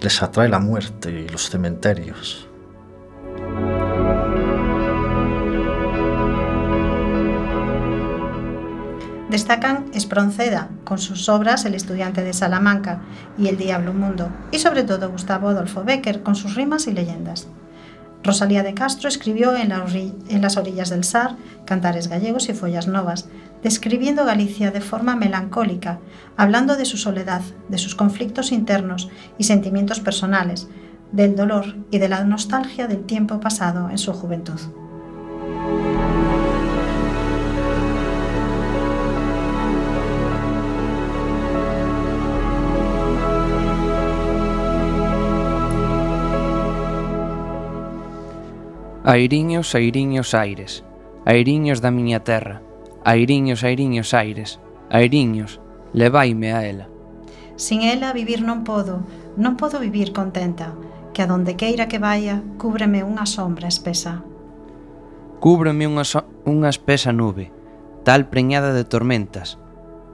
Les 0.03 0.22
atrae 0.22 0.51
la 0.51 0.59
muerte 0.59 1.11
y 1.11 1.29
los 1.29 1.48
cementerios. 1.48 2.47
Destacan 9.30 9.90
Espronceda, 9.92 10.70
con 10.84 10.96
sus 10.96 11.28
obras 11.28 11.66
El 11.66 11.74
estudiante 11.74 12.24
de 12.24 12.32
Salamanca 12.32 13.02
y 13.36 13.48
El 13.48 13.58
diablo 13.58 13.92
mundo, 13.92 14.30
y 14.52 14.58
sobre 14.58 14.84
todo 14.84 15.10
Gustavo 15.10 15.48
Adolfo 15.48 15.84
Becker, 15.84 16.22
con 16.22 16.34
sus 16.34 16.54
rimas 16.54 16.86
y 16.86 16.92
leyendas. 16.92 17.46
Rosalía 18.24 18.62
de 18.62 18.72
Castro 18.72 19.06
escribió 19.06 19.54
en, 19.54 19.70
en 19.70 20.42
las 20.42 20.56
orillas 20.56 20.88
del 20.88 21.04
Sar, 21.04 21.36
Cantares 21.66 22.08
gallegos 22.08 22.48
y 22.48 22.54
Follas 22.54 22.88
novas, 22.88 23.28
describiendo 23.62 24.24
Galicia 24.24 24.70
de 24.70 24.80
forma 24.80 25.14
melancólica, 25.14 25.98
hablando 26.38 26.76
de 26.76 26.86
su 26.86 26.96
soledad, 26.96 27.42
de 27.68 27.76
sus 27.76 27.94
conflictos 27.94 28.50
internos 28.50 29.10
y 29.36 29.44
sentimientos 29.44 30.00
personales, 30.00 30.68
del 31.12 31.36
dolor 31.36 31.76
y 31.90 31.98
de 31.98 32.08
la 32.08 32.24
nostalgia 32.24 32.86
del 32.86 33.04
tiempo 33.04 33.40
pasado 33.40 33.90
en 33.90 33.98
su 33.98 34.14
juventud. 34.14 34.60
Airiños, 49.09 49.75
airiños, 49.75 50.35
aires, 50.35 50.85
airiños 51.25 51.81
da 51.81 51.88
miña 51.88 52.29
terra, 52.29 52.61
airiños, 53.09 53.64
airiños, 53.64 54.12
aires, 54.12 54.61
airiños, 54.92 55.64
levaime 55.94 56.53
a 56.53 56.68
ela. 56.68 56.92
Sin 57.57 57.88
ela 57.88 58.12
vivir 58.12 58.44
non 58.44 58.68
podo, 58.68 59.09
non 59.40 59.57
podo 59.57 59.81
vivir 59.81 60.12
contenta, 60.12 60.77
que 61.16 61.25
a 61.25 61.27
donde 61.27 61.57
queira 61.57 61.88
que 61.88 61.97
vaya, 61.97 62.44
cúbreme 62.61 63.01
unha 63.01 63.25
sombra 63.25 63.73
espesa. 63.73 64.21
Cúbreme 65.40 65.88
unha, 65.88 66.05
so 66.05 66.29
unha 66.44 66.68
espesa 66.68 67.09
nube, 67.09 67.49
tal 68.05 68.29
preñada 68.29 68.77
de 68.77 68.85
tormentas, 68.85 69.57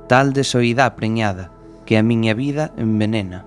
tal 0.07 0.31
de 0.31 0.47
soidá 0.47 0.95
preñada, 0.95 1.51
que 1.83 1.99
a 1.99 2.07
miña 2.07 2.31
vida 2.31 2.71
envenena. 2.79 3.43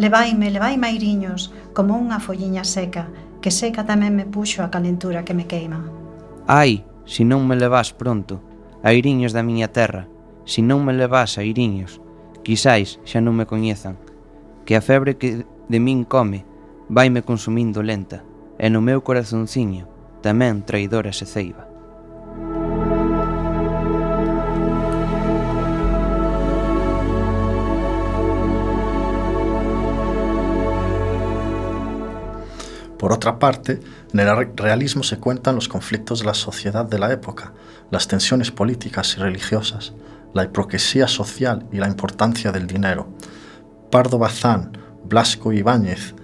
Levaime, 0.00 0.48
levaime 0.48 0.88
airiños, 0.88 1.52
como 1.76 2.00
unha 2.00 2.16
folliña 2.16 2.64
seca, 2.64 3.12
que 3.46 3.54
seca 3.54 3.86
tamén 3.86 4.10
me 4.10 4.26
puxo 4.26 4.66
a 4.66 4.74
calentura 4.74 5.22
que 5.22 5.30
me 5.30 5.46
queima. 5.46 5.86
Ai, 6.50 6.82
si 7.06 7.22
non 7.22 7.46
me 7.46 7.54
levas 7.54 7.94
pronto, 7.94 8.42
a 8.82 8.90
iriños 8.90 9.30
da 9.30 9.46
miña 9.46 9.70
terra, 9.70 10.10
si 10.42 10.66
non 10.66 10.82
me 10.82 10.90
levas 10.90 11.38
a 11.38 11.46
iriños, 11.46 12.02
quizáis 12.42 12.98
xa 13.06 13.22
non 13.22 13.38
me 13.38 13.46
coñezan, 13.46 14.02
que 14.66 14.74
a 14.74 14.82
febre 14.82 15.14
que 15.14 15.46
de 15.46 15.78
min 15.78 16.02
come 16.02 16.42
vaime 16.90 17.22
consumindo 17.22 17.86
lenta, 17.86 18.26
e 18.58 18.66
no 18.66 18.82
meu 18.82 19.06
corazonciño 19.06 19.86
tamén 20.26 20.66
traidora 20.66 21.14
se 21.14 21.22
ceiba. 21.22 21.70
Por 32.98 33.12
otra 33.12 33.38
parte, 33.38 33.80
en 34.12 34.20
el 34.20 34.56
realismo 34.56 35.02
se 35.02 35.18
cuentan 35.18 35.54
los 35.54 35.68
conflictos 35.68 36.20
de 36.20 36.26
la 36.26 36.34
sociedad 36.34 36.84
de 36.84 36.98
la 36.98 37.12
época, 37.12 37.52
las 37.90 38.08
tensiones 38.08 38.50
políticas 38.50 39.14
y 39.16 39.20
religiosas, 39.20 39.92
la 40.32 40.44
hipocresía 40.44 41.08
social 41.08 41.66
y 41.72 41.76
la 41.76 41.88
importancia 41.88 42.52
del 42.52 42.66
dinero. 42.66 43.08
Pardo 43.90 44.18
Bazán, 44.18 44.76
Blasco 45.04 45.52
Ibáñez, 45.52 46.14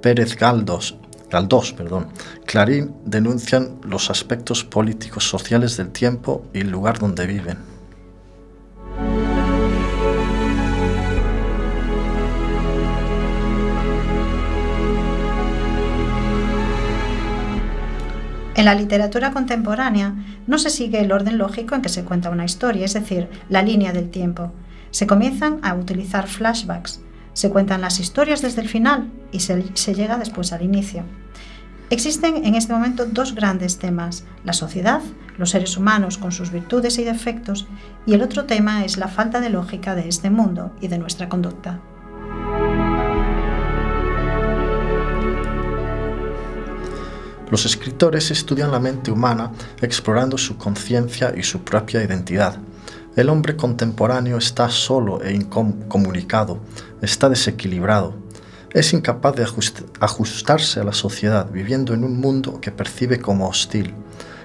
Pérez 0.00 0.36
Galdós, 0.36 0.96
Galdós 1.30 1.72
perdón, 1.72 2.08
Clarín 2.46 2.94
denuncian 3.04 3.78
los 3.84 4.10
aspectos 4.10 4.64
políticos 4.64 5.28
sociales 5.28 5.76
del 5.76 5.90
tiempo 5.90 6.44
y 6.52 6.60
el 6.60 6.70
lugar 6.70 6.98
donde 6.98 7.26
viven. 7.26 7.69
En 18.60 18.66
la 18.66 18.74
literatura 18.74 19.30
contemporánea 19.30 20.14
no 20.46 20.58
se 20.58 20.68
sigue 20.68 21.00
el 21.00 21.12
orden 21.12 21.38
lógico 21.38 21.74
en 21.74 21.80
que 21.80 21.88
se 21.88 22.04
cuenta 22.04 22.28
una 22.28 22.44
historia, 22.44 22.84
es 22.84 22.92
decir, 22.92 23.26
la 23.48 23.62
línea 23.62 23.94
del 23.94 24.10
tiempo. 24.10 24.52
Se 24.90 25.06
comienzan 25.06 25.60
a 25.62 25.72
utilizar 25.72 26.28
flashbacks, 26.28 27.00
se 27.32 27.48
cuentan 27.48 27.80
las 27.80 28.00
historias 28.00 28.42
desde 28.42 28.60
el 28.60 28.68
final 28.68 29.10
y 29.32 29.40
se, 29.40 29.94
llega 29.94 30.18
después 30.18 30.52
al 30.52 30.60
inicio. 30.60 31.04
Existen 31.88 32.44
en 32.44 32.54
este 32.54 32.74
momento 32.74 33.06
dos 33.06 33.34
grandes 33.34 33.78
temas, 33.78 34.24
la 34.44 34.52
sociedad, 34.52 35.00
los 35.38 35.48
seres 35.48 35.78
humanos 35.78 36.18
con 36.18 36.30
sus 36.30 36.50
virtudes 36.50 36.98
y 36.98 37.04
defectos, 37.04 37.66
y 38.04 38.12
el 38.12 38.20
otro 38.20 38.44
tema 38.44 38.84
es 38.84 38.98
la 38.98 39.08
falta 39.08 39.40
de 39.40 39.48
lógica 39.48 39.94
de 39.94 40.06
este 40.06 40.28
mundo 40.28 40.76
y 40.82 40.88
de 40.88 40.98
nuestra 40.98 41.30
conducta. 41.30 41.80
Los 47.50 47.66
escritores 47.66 48.30
estudian 48.30 48.70
la 48.70 48.78
mente 48.78 49.10
humana 49.10 49.52
explorando 49.80 50.38
su 50.38 50.56
conciencia 50.56 51.32
y 51.36 51.42
su 51.42 51.62
propia 51.64 52.02
identidad. 52.02 52.58
El 53.16 53.28
hombre 53.28 53.56
contemporáneo 53.56 54.38
está 54.38 54.68
solo 54.70 55.22
e 55.22 55.32
incomunicado, 55.32 56.60
está 57.02 57.28
desequilibrado, 57.28 58.14
es 58.72 58.92
incapaz 58.92 59.34
de 59.34 59.46
ajustarse 60.00 60.78
a 60.78 60.84
la 60.84 60.92
sociedad, 60.92 61.50
viviendo 61.50 61.92
en 61.92 62.04
un 62.04 62.20
mundo 62.20 62.60
que 62.60 62.70
percibe 62.70 63.18
como 63.18 63.48
hostil. 63.48 63.94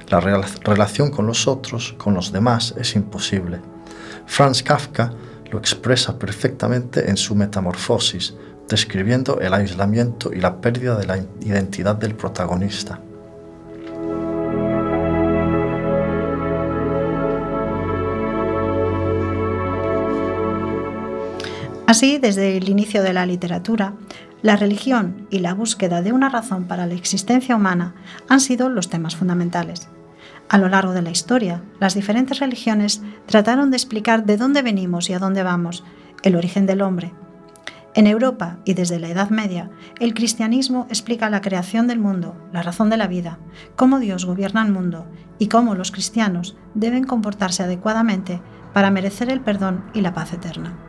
La 0.09 0.19
relación 0.19 1.11
con 1.11 1.27
los 1.27 1.47
otros, 1.47 1.93
con 1.97 2.15
los 2.15 2.31
demás, 2.31 2.73
es 2.77 2.95
imposible. 2.95 3.59
Franz 4.25 4.63
Kafka 4.63 5.13
lo 5.51 5.59
expresa 5.59 6.17
perfectamente 6.17 7.07
en 7.09 7.17
su 7.17 7.35
Metamorfosis, 7.35 8.33
describiendo 8.67 9.39
el 9.39 9.53
aislamiento 9.53 10.33
y 10.33 10.39
la 10.39 10.59
pérdida 10.59 10.97
de 10.97 11.05
la 11.05 11.17
identidad 11.41 11.95
del 11.95 12.15
protagonista. 12.15 12.99
Así, 21.87 22.17
desde 22.17 22.57
el 22.57 22.67
inicio 22.67 23.03
de 23.03 23.13
la 23.13 23.25
literatura, 23.27 23.93
la 24.41 24.55
religión 24.55 25.27
y 25.29 25.39
la 25.39 25.53
búsqueda 25.53 26.01
de 26.01 26.13
una 26.13 26.29
razón 26.29 26.65
para 26.65 26.87
la 26.87 26.95
existencia 26.95 27.55
humana 27.55 27.95
han 28.27 28.39
sido 28.39 28.69
los 28.69 28.89
temas 28.89 29.15
fundamentales. 29.15 29.87
A 30.49 30.57
lo 30.57 30.67
largo 30.67 30.93
de 30.93 31.01
la 31.01 31.11
historia, 31.11 31.63
las 31.79 31.93
diferentes 31.93 32.39
religiones 32.39 33.01
trataron 33.27 33.71
de 33.71 33.77
explicar 33.77 34.25
de 34.25 34.37
dónde 34.37 34.61
venimos 34.61 35.09
y 35.09 35.13
a 35.13 35.19
dónde 35.19 35.43
vamos, 35.43 35.83
el 36.23 36.35
origen 36.35 36.65
del 36.65 36.81
hombre, 36.81 37.13
en 37.95 38.07
Europa 38.07 38.59
y 38.65 38.73
desde 38.73 38.99
la 38.99 39.07
Edad 39.07 39.29
Media, 39.29 39.71
el 39.99 40.13
cristianismo 40.13 40.85
explica 40.89 41.29
la 41.29 41.41
creación 41.41 41.87
del 41.87 41.97
mundo, 41.97 42.35
la 42.51 42.61
razón 42.61 42.89
de 42.89 42.97
la 42.97 43.07
vida, 43.07 43.39
cómo 43.77 43.99
Dios 43.99 44.25
gobierna 44.25 44.63
el 44.65 44.71
mundo 44.71 45.07
y 45.39 45.47
cómo 45.47 45.75
los 45.75 45.91
cristianos 45.91 46.57
deben 46.73 47.05
comportarse 47.05 47.63
adecuadamente 47.63 48.41
para 48.73 48.91
merecer 48.91 49.29
el 49.29 49.39
perdón 49.39 49.85
y 49.93 50.01
la 50.01 50.13
paz 50.13 50.33
eterna. 50.33 50.84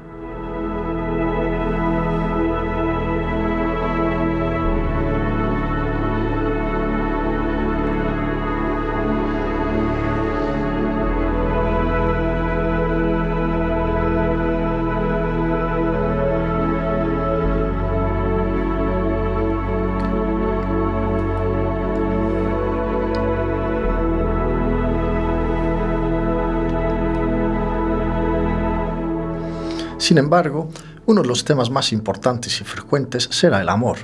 Sin 30.07 30.19
embargo, 30.19 30.69
uno 31.07 31.23
de 31.23 31.27
los 31.27 31.45
temas 31.45 31.69
más 31.69 31.93
importantes 31.93 32.61
y 32.61 32.65
frecuentes 32.65 33.29
será 33.33 33.61
el 33.61 33.69
amor. 33.69 33.97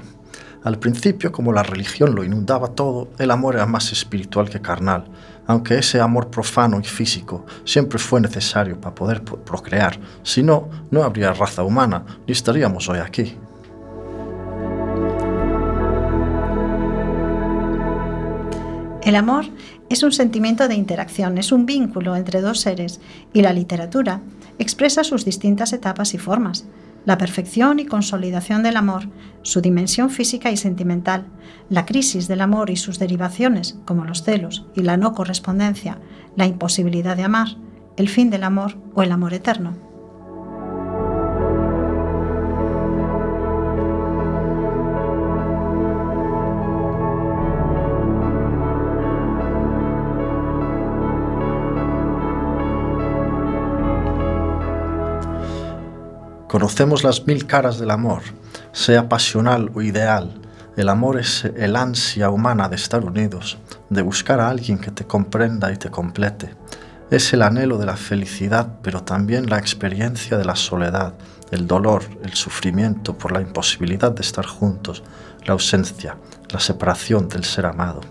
Al 0.64 0.80
principio, 0.80 1.30
como 1.30 1.52
la 1.52 1.62
religión 1.62 2.16
lo 2.16 2.24
inundaba 2.24 2.74
todo, 2.74 3.10
el 3.20 3.30
amor 3.30 3.54
era 3.54 3.66
más 3.66 3.92
espiritual 3.92 4.50
que 4.50 4.60
carnal, 4.60 5.04
aunque 5.46 5.78
ese 5.78 6.00
amor 6.00 6.28
profano 6.28 6.80
y 6.80 6.84
físico 6.84 7.46
siempre 7.64 8.00
fue 8.00 8.20
necesario 8.20 8.80
para 8.80 8.96
poder 8.96 9.22
procrear, 9.22 9.96
si 10.24 10.42
no, 10.42 10.68
no 10.90 11.04
habría 11.04 11.34
raza 11.34 11.62
humana 11.62 12.04
ni 12.26 12.32
estaríamos 12.32 12.88
hoy 12.88 12.98
aquí. 12.98 13.38
El 19.04 19.16
amor 19.16 19.46
es 19.88 20.02
un 20.02 20.12
sentimiento 20.12 20.68
de 20.68 20.74
interacción, 20.74 21.36
es 21.36 21.50
un 21.50 21.66
vínculo 21.66 22.14
entre 22.14 22.40
dos 22.40 22.60
seres 22.60 23.00
y 23.32 23.42
la 23.42 23.52
literatura 23.52 24.22
expresa 24.58 25.02
sus 25.02 25.24
distintas 25.24 25.72
etapas 25.72 26.14
y 26.14 26.18
formas 26.18 26.66
la 27.04 27.18
perfección 27.18 27.78
y 27.80 27.86
consolidación 27.86 28.62
del 28.62 28.76
amor, 28.76 29.08
su 29.42 29.60
dimensión 29.60 30.10
física 30.10 30.50
y 30.50 30.56
sentimental, 30.56 31.26
la 31.68 31.84
crisis 31.84 32.28
del 32.28 32.40
amor 32.40 32.70
y 32.70 32.76
sus 32.76 32.98
derivaciones, 32.98 33.76
como 33.84 34.04
los 34.04 34.22
celos 34.22 34.66
y 34.74 34.82
la 34.82 34.96
no 34.96 35.12
correspondencia, 35.12 35.98
la 36.36 36.46
imposibilidad 36.46 37.16
de 37.16 37.24
amar, 37.24 37.56
el 37.96 38.08
fin 38.08 38.30
del 38.30 38.44
amor 38.44 38.76
o 38.94 39.02
el 39.02 39.10
amor 39.10 39.34
eterno. 39.34 39.91
Conocemos 56.52 57.02
las 57.02 57.26
mil 57.26 57.46
caras 57.46 57.78
del 57.78 57.90
amor, 57.90 58.20
sea 58.72 59.08
pasional 59.08 59.70
o 59.74 59.80
ideal. 59.80 60.38
El 60.76 60.90
amor 60.90 61.18
es 61.18 61.46
el 61.46 61.76
ansia 61.76 62.28
humana 62.28 62.68
de 62.68 62.76
estar 62.76 63.02
unidos, 63.06 63.56
de 63.88 64.02
buscar 64.02 64.38
a 64.38 64.50
alguien 64.50 64.78
que 64.78 64.90
te 64.90 65.06
comprenda 65.06 65.72
y 65.72 65.78
te 65.78 65.88
complete. 65.88 66.54
Es 67.10 67.32
el 67.32 67.40
anhelo 67.40 67.78
de 67.78 67.86
la 67.86 67.96
felicidad, 67.96 68.80
pero 68.82 69.02
también 69.02 69.48
la 69.48 69.56
experiencia 69.56 70.36
de 70.36 70.44
la 70.44 70.54
soledad, 70.54 71.14
el 71.50 71.66
dolor, 71.66 72.02
el 72.22 72.34
sufrimiento 72.34 73.16
por 73.16 73.32
la 73.32 73.40
imposibilidad 73.40 74.12
de 74.12 74.20
estar 74.20 74.44
juntos, 74.44 75.02
la 75.46 75.54
ausencia, 75.54 76.18
la 76.50 76.60
separación 76.60 77.30
del 77.30 77.44
ser 77.44 77.64
amado. 77.64 78.02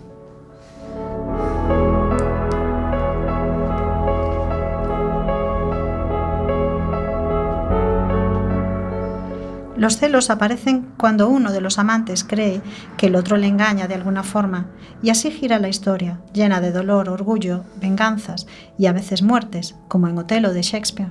Los 9.82 9.96
celos 9.96 10.30
aparecen 10.30 10.92
cuando 10.96 11.28
uno 11.28 11.50
de 11.50 11.60
los 11.60 11.76
amantes 11.76 12.22
cree 12.22 12.62
que 12.96 13.06
el 13.06 13.16
otro 13.16 13.36
le 13.36 13.48
engaña 13.48 13.88
de 13.88 13.96
alguna 13.96 14.22
forma, 14.22 14.68
y 15.02 15.10
así 15.10 15.32
gira 15.32 15.58
la 15.58 15.68
historia, 15.68 16.20
llena 16.32 16.60
de 16.60 16.70
dolor, 16.70 17.08
orgullo, 17.08 17.64
venganzas 17.80 18.46
y 18.78 18.86
a 18.86 18.92
veces 18.92 19.22
muertes, 19.22 19.74
como 19.88 20.06
en 20.06 20.18
Otelo 20.18 20.52
de 20.52 20.62
Shakespeare. 20.62 21.10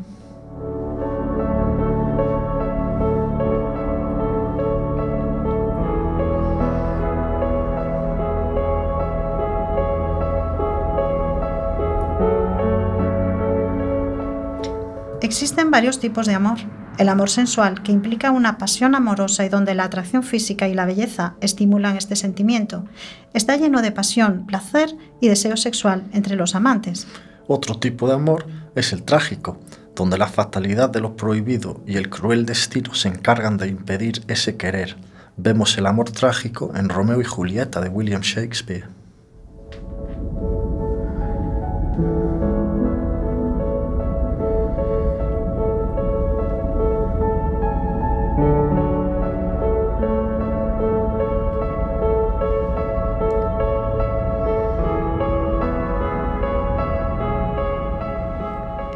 Existen 15.22 15.72
varios 15.72 16.00
tipos 16.00 16.26
de 16.26 16.36
amor. 16.36 16.60
El 16.97 17.10
amor 17.10 17.30
sensual, 17.30 17.82
que 17.82 17.91
implica 17.91 18.32
una 18.32 18.58
pasión 18.58 18.93
amorosa 18.95 19.45
y 19.45 19.49
donde 19.49 19.73
la 19.73 19.86
atracción 19.86 20.23
física 20.23 20.67
y 20.67 20.73
la 20.73 20.86
belleza 20.86 21.36
estimulan 21.41 21.97
este 21.97 22.15
sentimiento, 22.15 22.86
está 23.34 23.56
lleno 23.58 23.82
de 23.82 23.91
pasión, 23.91 24.45
placer 24.45 24.95
y 25.19 25.27
deseo 25.27 25.58
sexual 25.58 26.04
entre 26.13 26.36
los 26.36 26.54
amantes. 26.54 27.08
Otro 27.47 27.80
tipo 27.80 28.08
de 28.08 28.13
amor 28.13 28.45
es 28.75 28.93
el 28.93 29.04
trágico, 29.04 29.60
donde 29.95 30.17
la 30.17 30.27
fatalidad 30.27 30.89
de 30.89 31.01
lo 31.01 31.15
prohibido 31.15 31.82
y 31.88 31.97
el 31.97 32.10
cruel 32.10 32.45
destino 32.45 32.93
se 32.93 33.08
encargan 33.08 33.58
de 33.58 33.67
impedir 33.67 34.23
ese 34.27 34.56
querer. 34.58 34.95
Vemos 35.38 35.77
el 35.77 35.88
amor 35.88 36.12
trágico 36.12 36.71
en 36.75 36.89
Romeo 36.89 37.19
y 37.19 37.25
Julieta 37.25 37.82
de 37.82 37.89
William 37.89 38.21
Shakespeare. 38.21 39.01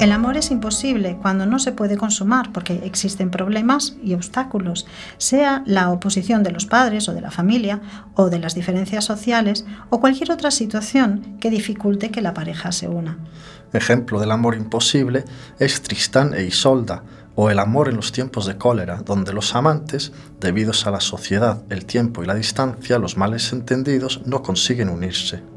El 0.06 0.12
amor 0.12 0.38
es 0.38 0.52
imposible 0.52 1.18
cuando 1.20 1.48
no 1.48 1.58
se 1.58 1.72
puede 1.72 1.98
consumar 1.98 2.52
porque 2.52 2.80
existen 2.84 3.32
problemas 3.32 3.96
y 4.04 4.13
obstáculos, 4.13 4.86
sea 5.18 5.63
la 5.65 5.89
oposición 5.89 6.44
de 6.44 6.52
los 6.52 6.68
padres 6.68 7.10
o 7.10 7.15
de 7.15 7.22
la 7.22 7.32
familia 7.32 7.82
o 8.13 8.30
de 8.30 8.38
las 8.38 8.54
diferencias 8.54 9.04
sociales 9.04 9.65
o 9.89 10.00
cualquier 10.00 10.32
otra 10.32 10.52
situación 10.52 11.38
que 11.39 11.50
dificulte 11.50 12.12
que 12.12 12.22
la 12.22 12.36
pareja 12.36 12.72
se 12.72 12.88
una. 12.88 13.18
Ejemplo 13.74 14.20
del 14.20 14.30
amor 14.30 14.54
imposible 14.54 15.26
es 15.58 15.82
Tristán 15.82 16.36
e 16.36 16.44
Isolda, 16.44 17.02
o 17.34 17.50
el 17.50 17.58
amor 17.58 17.89
en 17.89 17.96
los 17.96 18.12
tiempos 18.12 18.46
de 18.46 18.60
cólera, 18.60 18.98
donde 18.98 19.34
los 19.34 19.56
amantes, 19.56 20.12
debido 20.39 20.72
a 20.86 20.91
la 20.91 21.02
sociedad, 21.02 21.63
el 21.72 21.86
tiempo 21.86 22.22
y 22.22 22.28
la 22.28 22.36
distancia, 22.36 23.00
los 23.00 23.18
males 23.18 23.52
entendidos, 23.52 24.22
no 24.28 24.44
consiguen 24.44 24.89
unirse. 24.89 25.55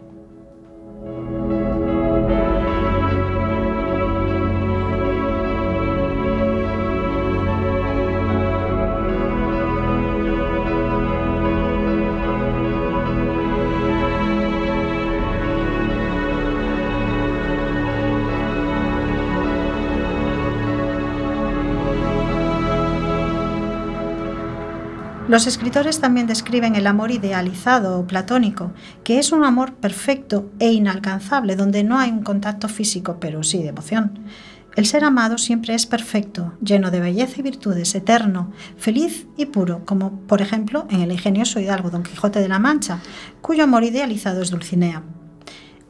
Los 25.29 25.47
escritores 25.47 26.01
también 26.01 26.27
describen 26.27 26.75
el 26.75 26.87
amor 26.87 27.11
idealizado 27.11 28.01
o 28.01 28.07
platónico, 28.07 28.73
que 29.05 29.19
es 29.19 29.31
un 29.31 29.45
amor 29.45 29.75
perfecto 29.75 30.51
e 30.59 30.73
inalcanzable, 30.73 31.55
donde 31.55 31.85
no 31.85 31.99
hay 31.99 32.11
un 32.11 32.23
contacto 32.23 32.67
físico, 32.67 33.19
pero 33.21 33.43
sí 33.43 33.63
de 33.63 33.69
emoción. 33.69 34.25
El 34.75 34.87
ser 34.87 35.05
amado 35.05 35.37
siempre 35.37 35.75
es 35.75 35.85
perfecto, 35.85 36.55
lleno 36.63 36.91
de 36.91 37.01
belleza 37.01 37.41
y 37.41 37.43
virtudes, 37.43 37.95
eterno, 37.95 38.53
feliz 38.79 39.27
y 39.37 39.45
puro, 39.45 39.85
como 39.85 40.21
por 40.21 40.41
ejemplo 40.41 40.87
en 40.89 41.03
el 41.03 41.13
ingenioso 41.13 41.61
hidalgo 41.61 41.91
Don 41.91 42.05
Quijote 42.05 42.41
de 42.41 42.49
la 42.49 42.59
Mancha, 42.59 43.01
cuyo 43.43 43.65
amor 43.65 43.85
idealizado 43.85 44.41
es 44.41 44.51
Dulcinea. 44.51 45.03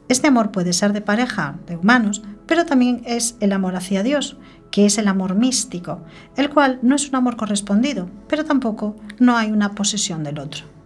Este 0.09 0.27
amor 0.27 0.51
puede 0.51 0.73
ser 0.73 0.91
de 0.91 1.01
pareja, 1.01 1.59
de 1.65 1.77
humanos, 1.77 2.23
pero 2.45 2.65
también 2.65 3.03
es 3.05 3.37
el 3.39 3.53
amor 3.53 3.75
hacia 3.75 4.03
Dios, 4.03 4.37
que 4.71 4.85
es 4.85 4.97
el 4.97 5.07
amor 5.07 5.35
místico, 5.35 6.01
el 6.35 6.49
cual 6.49 6.79
no 6.81 6.95
es 6.95 7.09
un 7.09 7.15
amor 7.15 7.35
correspondido, 7.35 8.09
pero 8.27 8.45
tampoco 8.45 8.95
no 9.19 9.37
hay 9.37 9.51
una 9.51 9.75
posesión 9.75 10.23
del 10.23 10.39
otro. 10.39 10.78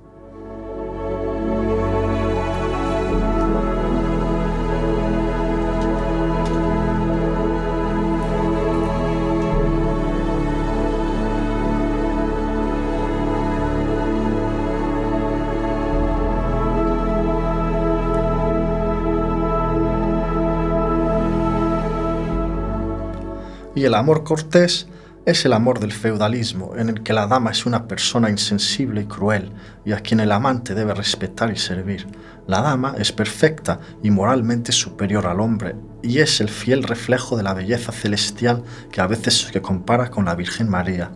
El 23.86 23.96
amor 23.96 24.24
cortés 24.24 24.88
es 25.26 25.44
el 25.44 25.52
amor 25.52 25.82
del 25.82 25.92
feudalismo, 25.92 26.74
en 26.78 26.88
el 26.88 27.04
que 27.04 27.12
la 27.12 27.28
dama 27.28 27.52
es 27.52 27.66
una 27.66 27.86
persona 27.86 28.30
insensible 28.30 29.02
y 29.02 29.06
cruel, 29.06 29.52
y 29.84 29.92
a 29.92 30.00
quien 30.00 30.22
el 30.22 30.32
amante 30.32 30.74
debe 30.74 30.94
respetar 30.94 31.52
y 31.52 31.58
servir. 31.58 32.08
La 32.48 32.62
dama 32.62 32.96
es 32.98 33.12
perfecta 33.12 33.82
y 34.02 34.10
moralmente 34.10 34.72
superior 34.72 35.28
al 35.28 35.42
hombre, 35.42 35.76
y 36.02 36.20
es 36.20 36.40
el 36.40 36.48
fiel 36.48 36.84
reflejo 36.84 37.36
de 37.36 37.44
la 37.44 37.54
belleza 37.54 37.92
celestial 37.92 38.64
que 38.90 39.02
a 39.02 39.08
veces 39.08 39.50
se 39.52 39.62
compara 39.62 40.10
con 40.10 40.24
la 40.24 40.36
Virgen 40.36 40.70
María. 40.70 41.12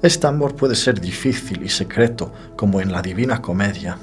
Este 0.00 0.28
amor 0.28 0.54
puede 0.54 0.76
ser 0.76 1.00
difícil 1.00 1.64
y 1.64 1.68
secreto, 1.68 2.32
como 2.56 2.80
en 2.80 2.92
la 2.92 3.02
Divina 3.02 3.42
Comedia. 3.42 3.98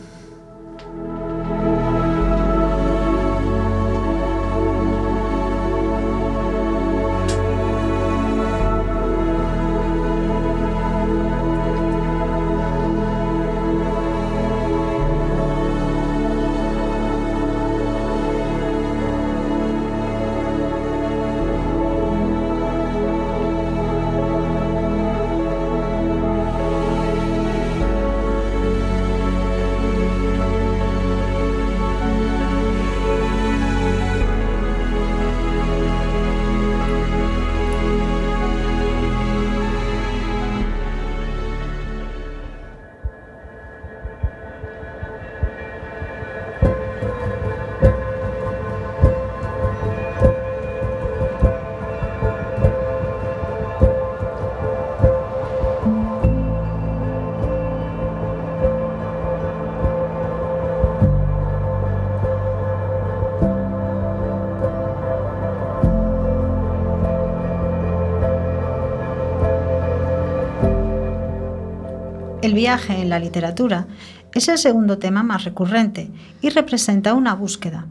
El 72.51 72.57
viaje 72.57 73.01
en 73.01 73.07
la 73.07 73.17
literatura 73.17 73.87
es 74.33 74.49
el 74.49 74.57
segundo 74.57 74.97
tema 74.97 75.23
más 75.23 75.45
recurrente 75.45 76.11
y 76.41 76.49
representa 76.49 77.13
una 77.13 77.33
búsqueda. 77.33 77.87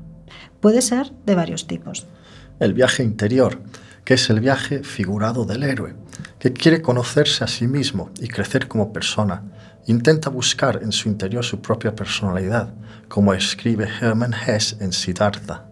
Puede 0.61 0.83
ser 0.83 1.12
de 1.25 1.35
varios 1.35 1.66
tipos. 1.66 2.07
El 2.59 2.75
viaje 2.75 3.03
interior, 3.03 3.62
que 4.05 4.12
es 4.12 4.29
el 4.29 4.40
viaje 4.40 4.85
figurado 4.85 5.46
del 5.46 5.62
héroe, 5.62 5.94
que 6.38 6.53
quiere 6.53 6.83
conocerse 6.83 7.42
a 7.42 7.46
sí 7.46 7.66
mismo 7.66 8.11
y 8.20 8.29
crecer 8.29 8.68
como 8.68 8.92
persona. 8.92 9.44
Intenta 9.87 10.29
buscar 10.29 10.81
en 10.83 10.92
su 10.92 11.09
interior 11.09 11.42
su 11.42 11.62
propia 11.62 11.94
personalidad, 11.94 12.75
como 13.09 13.33
escribe 13.33 13.88
Hermann 14.03 14.35
Hesse 14.35 14.77
en 14.79 14.92
Siddhartha. 14.92 15.69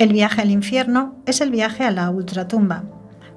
El 0.00 0.14
viaje 0.14 0.40
al 0.40 0.50
infierno 0.50 1.16
es 1.26 1.42
el 1.42 1.50
viaje 1.50 1.84
a 1.84 1.90
la 1.90 2.08
ultratumba, 2.08 2.84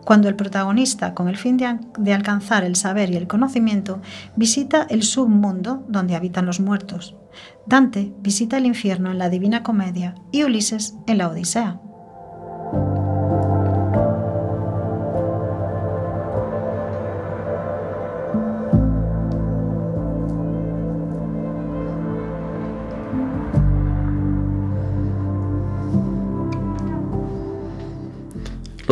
cuando 0.05 0.29
el 0.29 0.37
protagonista, 0.37 1.13
con 1.13 1.27
el 1.27 1.35
fin 1.35 1.57
de, 1.57 2.13
alcanzar 2.13 2.63
el 2.63 2.77
saber 2.77 3.09
y 3.09 3.17
el 3.17 3.27
conocimiento, 3.27 4.01
visita 4.37 4.87
el 4.89 5.03
submundo 5.03 5.83
donde 5.89 6.15
habitan 6.15 6.45
los 6.45 6.61
muertos. 6.61 7.17
Dante 7.65 8.13
visita 8.19 8.57
el 8.57 8.65
infierno 8.65 9.11
en 9.11 9.17
la 9.17 9.27
Divina 9.27 9.61
Comedia 9.61 10.15
y 10.31 10.43
Ulises 10.43 10.95
en 11.05 11.17
la 11.17 11.27
Odisea. 11.27 11.81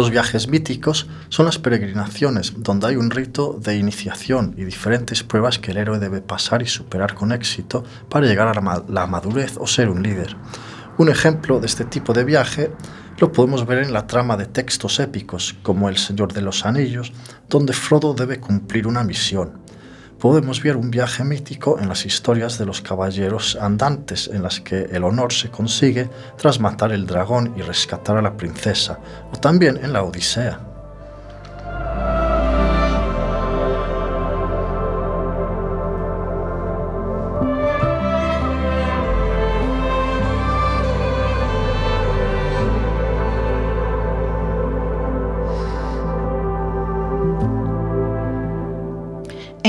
Los 0.02 0.10
viajes 0.10 0.48
míticos 0.48 1.06
son 1.30 1.46
las 1.46 1.60
peregrinaciones 1.60 2.54
donde 2.58 2.88
hay 2.88 2.96
un 2.96 3.12
rito 3.12 3.60
de 3.62 3.78
iniciación 3.78 4.56
y 4.58 4.64
diferentes 4.64 5.22
pruebas 5.22 5.60
que 5.60 5.70
el 5.70 5.78
héroe 5.78 6.00
debe 6.00 6.22
pasar 6.22 6.64
y 6.64 6.66
superar 6.66 7.14
con 7.14 7.32
éxito 7.32 7.84
para 8.10 8.26
llegar 8.26 8.48
a 8.48 8.82
la 8.90 9.06
madurez 9.06 9.58
o 9.60 9.68
ser 9.68 9.90
un 9.90 10.02
líder. 10.02 10.36
Un 10.98 11.10
ejemplo 11.10 11.60
de 11.60 11.68
este 11.68 11.86
tipo 11.86 12.14
de 12.14 12.24
viaje 12.24 12.72
lo 13.20 13.32
podemos 13.32 13.68
ver 13.68 13.78
en 13.78 13.94
la 13.94 14.08
trama 14.08 14.38
de 14.38 14.48
textos 14.48 15.00
épicos 15.00 15.56
como 15.62 15.88
El 15.88 15.98
Señor 15.98 16.34
de 16.34 16.42
los 16.42 16.66
Anillos, 16.66 17.14
donde 17.48 17.74
Frodo 17.74 18.16
debe 18.16 18.40
cumplir 18.40 18.88
una 18.88 19.04
misión 19.04 19.61
podemos 20.22 20.62
ver 20.62 20.78
un 20.78 20.92
viaje 20.92 21.24
mítico 21.24 21.80
en 21.80 21.90
las 21.90 22.06
historias 22.06 22.60
de 22.60 22.66
los 22.66 22.82
caballeros 22.82 23.58
andantes 23.60 24.30
en 24.32 24.44
las 24.44 24.62
que 24.62 24.84
el 24.92 25.04
honor 25.04 25.34
se 25.34 25.50
consigue 25.50 26.10
tras 26.38 26.60
matar 26.60 26.92
el 26.92 27.08
dragón 27.08 27.54
y 27.58 27.64
rescatar 27.64 28.18
a 28.18 28.22
la 28.22 28.38
princesa, 28.38 29.00
o 29.34 29.38
también 29.38 29.78
en 29.84 29.92
la 29.92 30.04
Odisea. 30.04 30.71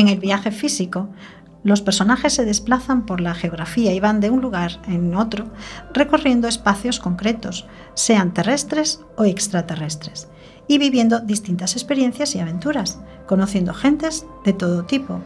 En 0.03 0.09
el 0.09 0.19
viaje 0.19 0.51
físico, 0.51 1.11
los 1.63 1.81
personajes 1.81 2.33
se 2.33 2.45
desplazan 2.45 3.07
por 3.07 3.21
la 3.21 3.35
geografía 3.35 3.95
y 3.95 4.01
van 4.01 4.19
de 4.19 4.31
un 4.31 4.41
lugar 4.41 4.83
en 4.89 5.15
otro 5.15 5.53
recorriendo 5.95 6.49
espacios 6.49 6.99
concretos, 6.99 7.69
sean 7.95 8.35
terrestres 8.35 9.01
o 9.17 9.23
extraterrestres, 9.23 10.27
y 10.67 10.79
viviendo 10.79 11.21
distintas 11.21 11.77
experiencias 11.77 12.35
y 12.35 12.41
aventuras, 12.41 12.99
conociendo 13.29 13.75
gentes 13.75 14.27
de 14.45 14.53
todo 14.53 14.87
tipo, 14.87 15.21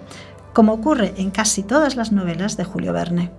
como 0.53 0.75
ocurre 0.75 1.15
en 1.17 1.31
casi 1.31 1.63
todas 1.63 1.97
las 1.97 2.13
novelas 2.13 2.59
de 2.59 2.65
Julio 2.65 2.93
Verne. 2.93 3.31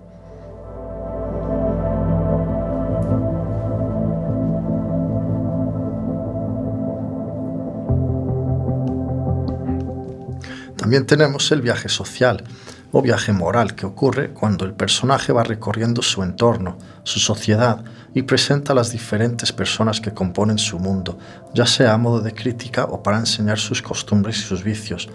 También 10.88 11.06
tenemos 11.06 11.52
el 11.52 11.62
viaje 11.62 11.90
social 11.90 12.46
o 12.94 13.02
viaje 13.02 13.34
moral 13.34 13.76
que 13.76 13.86
ocurre 13.86 14.30
cuando 14.30 14.64
el 14.64 14.72
personaje 14.72 15.34
va 15.34 15.44
recorriendo 15.44 16.02
su 16.02 16.24
entorno, 16.24 16.78
su 17.04 17.20
sociedad 17.20 17.84
y 18.14 18.22
presenta 18.22 18.72
a 18.72 18.76
las 18.78 18.94
diferentes 18.94 19.52
personas 19.52 20.00
que 20.00 20.14
componen 20.14 20.58
su 20.58 20.80
mundo, 20.80 21.20
ya 21.54 21.66
sea 21.66 21.92
a 21.94 21.98
modo 21.98 22.22
de 22.22 22.34
crítica 22.34 22.86
o 22.86 23.04
para 23.04 23.20
enseñar 23.20 23.60
sus 23.60 23.82
costumbres 23.82 24.38
y 24.38 24.44
sus 24.44 24.64
vicios. 24.64 25.10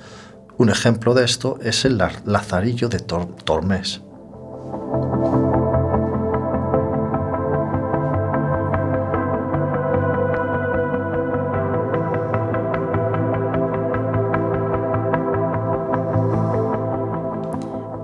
Un 0.58 0.68
ejemplo 0.68 1.14
de 1.14 1.24
esto 1.24 1.58
es 1.62 1.86
el 1.86 1.96
Lazarillo 1.96 2.90
de 2.90 2.98
Tormes. 2.98 4.02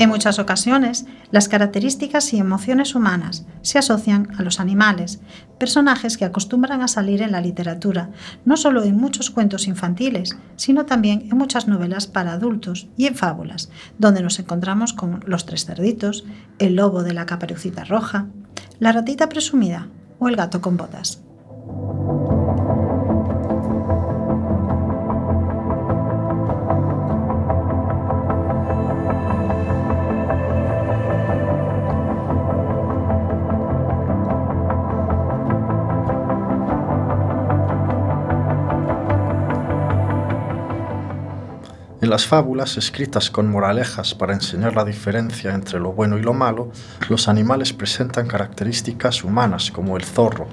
En 0.01 0.11
muchas 0.11 0.39
ocasiones, 0.39 1.07
las 1.33 1.49
características 1.49 2.33
y 2.33 2.39
emociones 2.39 2.95
humanas 2.95 3.47
se 3.63 3.79
asocian 3.81 4.29
a 4.39 4.45
los 4.45 4.61
animales, 4.61 5.21
personajes 5.59 6.17
que 6.17 6.25
acostumbran 6.25 6.83
a 6.83 6.89
salir 6.89 7.21
en 7.21 7.33
la 7.33 7.41
literatura, 7.41 8.11
no 8.45 8.57
solo 8.57 8.85
en 8.85 8.97
muchos 8.97 9.31
cuentos 9.31 9.67
infantiles, 9.67 10.37
sino 10.55 10.87
también 10.87 11.23
en 11.23 11.37
muchas 11.37 11.67
novelas 11.67 12.07
para 12.07 12.33
adultos 12.33 12.87
y 12.97 13.07
en 13.07 13.17
fábulas, 13.17 13.71
donde 13.99 14.23
nos 14.23 14.39
encontramos 14.39 14.93
con 14.93 15.25
los 15.27 15.47
tres 15.47 15.65
cerditos, 15.65 16.25
el 16.61 16.77
lobo 16.77 17.03
de 17.03 17.15
la 17.15 17.27
caperucita 17.27 17.83
roja, 17.83 18.29
la 18.79 18.93
ratita 18.93 19.29
presumida 19.29 19.89
o 20.21 20.29
el 20.29 20.37
gato 20.37 20.61
con 20.61 20.77
botas. 20.77 21.25
En 42.09 42.13
las 42.13 42.25
fábulas, 42.25 42.79
escritas 42.79 43.31
con 43.31 43.51
moralejas 43.51 44.15
para 44.15 44.33
enseñar 44.33 44.75
la 44.75 44.87
diferencia 44.87 45.53
entre 45.53 45.79
lo 45.79 45.93
bueno 45.93 46.17
y 46.17 46.23
lo 46.23 46.33
malo, 46.33 46.73
los 47.11 47.29
animales 47.29 47.75
presentan 47.75 48.27
características 48.27 49.25
humanas 49.25 49.71
como 49.71 49.95
el 49.95 50.05
zorro, 50.05 50.47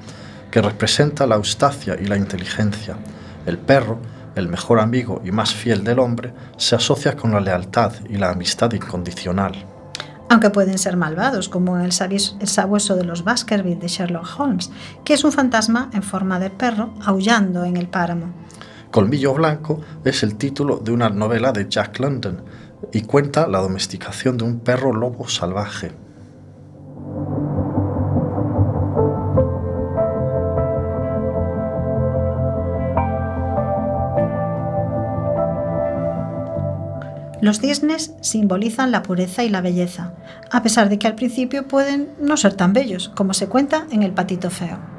que 0.51 0.61
representa 0.61 1.25
la 1.25 1.35
eustacia 1.35 1.95
y 1.97 2.07
la 2.07 2.17
inteligencia. 2.17 2.97
El 3.45 3.57
perro, 3.57 3.99
el 4.35 4.49
mejor 4.49 4.81
amigo 4.81 5.21
y 5.23 5.31
más 5.31 5.53
fiel 5.53 5.85
del 5.85 5.99
hombre, 5.99 6.33
se 6.57 6.75
asocia 6.75 7.15
con 7.15 7.31
la 7.31 7.39
lealtad 7.39 7.93
y 8.09 8.17
la 8.17 8.31
amistad 8.31 8.73
incondicional. 8.73 9.55
Aunque 10.29 10.49
pueden 10.49 10.77
ser 10.77 10.97
malvados, 10.97 11.47
como 11.47 11.79
en 11.79 11.85
el, 11.85 11.93
sabueso 11.93 12.97
de 12.97 13.05
los 13.05 13.23
Baskerville 13.23 13.79
de 13.79 13.87
Sherlock 13.87 14.27
Holmes, 14.37 14.71
que 15.05 15.13
es 15.13 15.23
un 15.23 15.31
fantasma 15.31 15.89
en 15.93 16.03
forma 16.03 16.37
de 16.37 16.49
perro 16.49 16.93
aullando 17.05 17.63
en 17.63 17.77
el 17.77 17.87
páramo. 17.87 18.33
Colmillo 18.91 19.33
Blanco 19.33 19.81
es 20.03 20.23
el 20.23 20.35
título 20.35 20.77
de 20.77 20.91
una 20.91 21.09
novela 21.09 21.51
de 21.51 21.67
Jack 21.67 21.99
London 21.99 22.43
y 22.93 23.01
cuenta 23.01 23.47
la 23.47 23.59
domesticación 23.59 24.37
de 24.37 24.45
un 24.45 24.59
perro 24.59 24.93
lobo 24.93 25.27
salvaje. 25.27 25.91
Los 37.41 37.59
cisnes 37.59 38.15
simbolizan 38.21 38.91
la 38.91 39.03
pureza 39.03 39.43
y 39.43 39.49
la 39.49 39.61
belleza, 39.61 40.13
a 40.49 40.63
pesar 40.63 40.89
de 40.89 40.97
que 40.97 41.05
al 41.05 41.15
principio 41.15 41.67
pueden 41.67 42.09
no 42.19 42.37
ser 42.37 42.53
tan 42.53 42.73
bellos, 42.73 43.09
como 43.09 43.33
se 43.33 43.47
cuenta 43.47 43.85
en 43.91 44.01
El 44.03 44.13
patito 44.13 44.49
feo. 44.49 44.94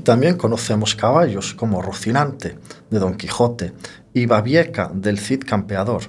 Y 0.00 0.02
también 0.02 0.38
conocemos 0.38 0.94
caballos 0.94 1.52
como 1.52 1.82
Rocinante, 1.82 2.56
de 2.88 2.98
Don 2.98 3.18
Quijote, 3.18 3.74
y 4.14 4.24
Babieca, 4.24 4.90
del 4.94 5.18
Cid 5.18 5.42
Campeador. 5.46 6.04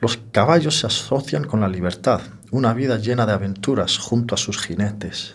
Los 0.00 0.20
caballos 0.30 0.78
se 0.78 0.86
asocian 0.86 1.42
con 1.42 1.60
la 1.60 1.66
libertad, 1.66 2.20
una 2.52 2.72
vida 2.74 2.96
llena 2.96 3.26
de 3.26 3.32
aventuras 3.32 3.98
junto 3.98 4.36
a 4.36 4.38
sus 4.38 4.58
jinetes. 4.58 5.34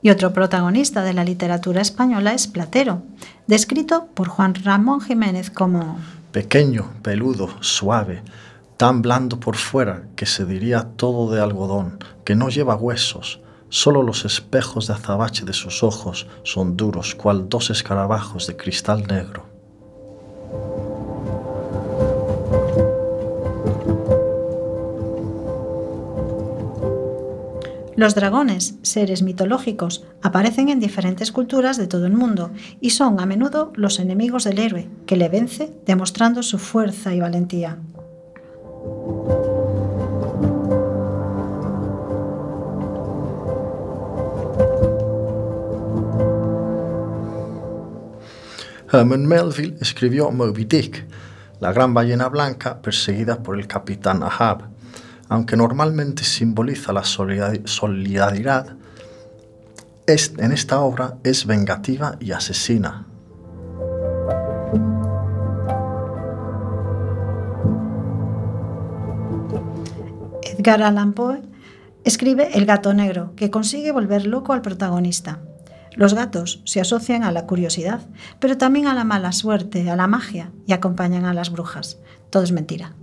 Y 0.00 0.08
otro 0.08 0.32
protagonista 0.32 1.04
de 1.04 1.12
la 1.12 1.24
literatura 1.24 1.82
española 1.82 2.32
es 2.32 2.46
Platero, 2.46 3.02
descrito 3.46 4.06
por 4.14 4.28
Juan 4.28 4.54
Ramón 4.54 5.02
Jiménez 5.02 5.50
como 5.50 5.98
pequeño, 6.32 6.90
peludo, 7.02 7.50
suave, 7.60 8.22
tan 8.78 9.02
blando 9.02 9.40
por 9.40 9.56
fuera 9.56 10.04
que 10.16 10.24
se 10.24 10.46
diría 10.46 10.88
todo 10.96 11.30
de 11.30 11.42
algodón, 11.42 11.98
que 12.24 12.34
no 12.34 12.48
lleva 12.48 12.76
huesos, 12.76 13.40
solo 13.68 14.02
los 14.02 14.24
espejos 14.24 14.86
de 14.86 14.94
azabache 14.94 15.44
de 15.44 15.52
sus 15.52 15.82
ojos 15.82 16.26
son 16.42 16.76
duros, 16.76 17.14
cual 17.14 17.48
dos 17.48 17.70
escarabajos 17.70 18.46
de 18.46 18.56
cristal 18.56 19.06
negro. 19.06 19.56
Los 27.96 28.14
dragones, 28.14 28.74
seres 28.82 29.22
mitológicos, 29.22 30.04
aparecen 30.20 30.68
en 30.68 30.80
diferentes 30.80 31.32
culturas 31.32 31.78
de 31.78 31.86
todo 31.86 32.04
el 32.04 32.12
mundo 32.12 32.50
y 32.78 32.90
son 32.90 33.20
a 33.20 33.26
menudo 33.26 33.72
los 33.74 33.98
enemigos 33.98 34.44
del 34.44 34.58
héroe, 34.58 34.90
que 35.06 35.16
le 35.16 35.30
vence 35.30 35.72
demostrando 35.86 36.42
su 36.42 36.58
fuerza 36.58 37.14
y 37.14 37.20
valentía. 37.20 37.78
Herman 48.92 49.26
Melville 49.26 49.76
escribió 49.80 50.30
Moby 50.30 50.64
Dick, 50.64 51.06
la 51.60 51.72
gran 51.72 51.92
ballena 51.92 52.28
blanca 52.28 52.80
perseguida 52.80 53.42
por 53.42 53.58
el 53.58 53.66
capitán 53.66 54.22
Ahab. 54.22 54.68
Aunque 55.28 55.56
normalmente 55.56 56.22
simboliza 56.22 56.92
la 56.92 57.02
solidaridad, 57.02 58.76
en 60.06 60.52
esta 60.52 60.80
obra 60.80 61.16
es 61.24 61.46
vengativa 61.46 62.16
y 62.20 62.30
asesina. 62.30 63.06
Edgar 70.44 70.82
Allan 70.82 71.12
Poe 71.12 71.42
escribe 72.04 72.50
El 72.54 72.66
gato 72.66 72.94
negro, 72.94 73.32
que 73.34 73.50
consigue 73.50 73.90
volver 73.90 74.26
loco 74.26 74.52
al 74.52 74.62
protagonista. 74.62 75.40
Los 75.96 76.14
gatos 76.14 76.60
se 76.64 76.80
asocian 76.80 77.24
a 77.24 77.32
la 77.32 77.46
curiosidad, 77.46 78.00
pero 78.38 78.58
también 78.58 78.86
a 78.86 78.94
la 78.94 79.04
mala 79.04 79.32
suerte, 79.32 79.90
a 79.90 79.96
la 79.96 80.06
magia 80.06 80.52
y 80.66 80.72
acompañan 80.72 81.24
a 81.24 81.34
las 81.34 81.50
brujas. 81.50 81.98
Todo 82.30 82.42
es 82.42 82.52
mentira. 82.52 82.94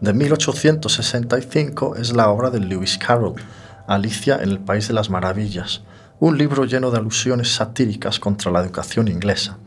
de 0.00 0.14
1865 0.14 1.96
es 1.96 2.12
la 2.14 2.30
obra 2.30 2.50
de 2.50 2.58
Lewis 2.58 2.98
Carroll, 2.98 3.40
Alicia 3.86 4.40
en 4.42 4.50
el 4.50 4.58
País 4.58 4.88
de 4.88 4.94
las 4.94 5.10
Maravillas, 5.10 5.82
un 6.20 6.36
libro 6.36 6.66
lleno 6.66 6.90
de 6.90 6.98
alusiones 6.98 7.48
satíricas 7.54 8.20
contra 8.20 8.52
la 8.52 8.60
educación 8.60 9.08
inglesa. 9.08 9.58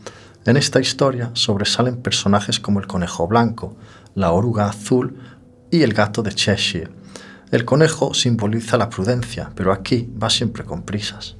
En 0.45 0.55
esta 0.55 0.79
historia 0.79 1.31
sobresalen 1.33 1.97
personajes 1.97 2.59
como 2.59 2.79
el 2.79 2.85
conejo 2.85 3.27
blanco, 3.27 3.75
la 4.13 4.31
oruga 4.31 4.67
azul 4.67 5.17
y 5.71 5.81
el 5.81 5.93
gato 5.93 6.21
de 6.21 6.31
Cheshire. 6.31 6.91
El 7.49 7.65
conejo 7.65 8.13
simboliza 8.13 8.77
la 8.77 8.91
prudencia, 8.91 9.51
pero 9.55 9.73
aquí 9.73 10.07
va 10.21 10.29
siempre 10.29 10.63
con 10.63 10.83
prisas. 10.83 11.37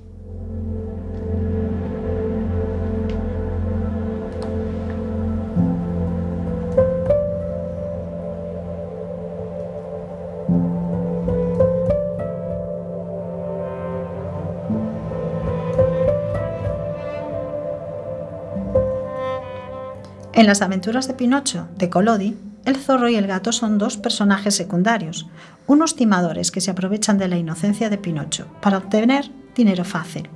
En 20.34 20.48
las 20.48 20.64
aventuras 20.64 21.08
de 21.08 21.14
Pinocho, 21.14 21.68
de 21.78 21.90
Collodi, 21.90 22.36
el 22.66 22.76
zorro 22.76 23.08
y 23.08 23.16
el 23.16 23.28
gato 23.28 23.52
son 23.52 23.78
dos 23.78 23.98
personajes 23.98 24.56
secundarios, 24.56 25.28
unos 25.68 25.96
timadores 25.96 26.50
que 26.50 26.60
se 26.60 26.72
aprovechan 26.72 27.20
de 27.20 27.28
la 27.28 27.38
inocencia 27.38 27.90
de 27.90 28.00
Pinocho 28.00 28.48
para 28.62 28.80
obtener 28.80 29.30
dinero 29.56 29.86
fácil. 29.86 30.30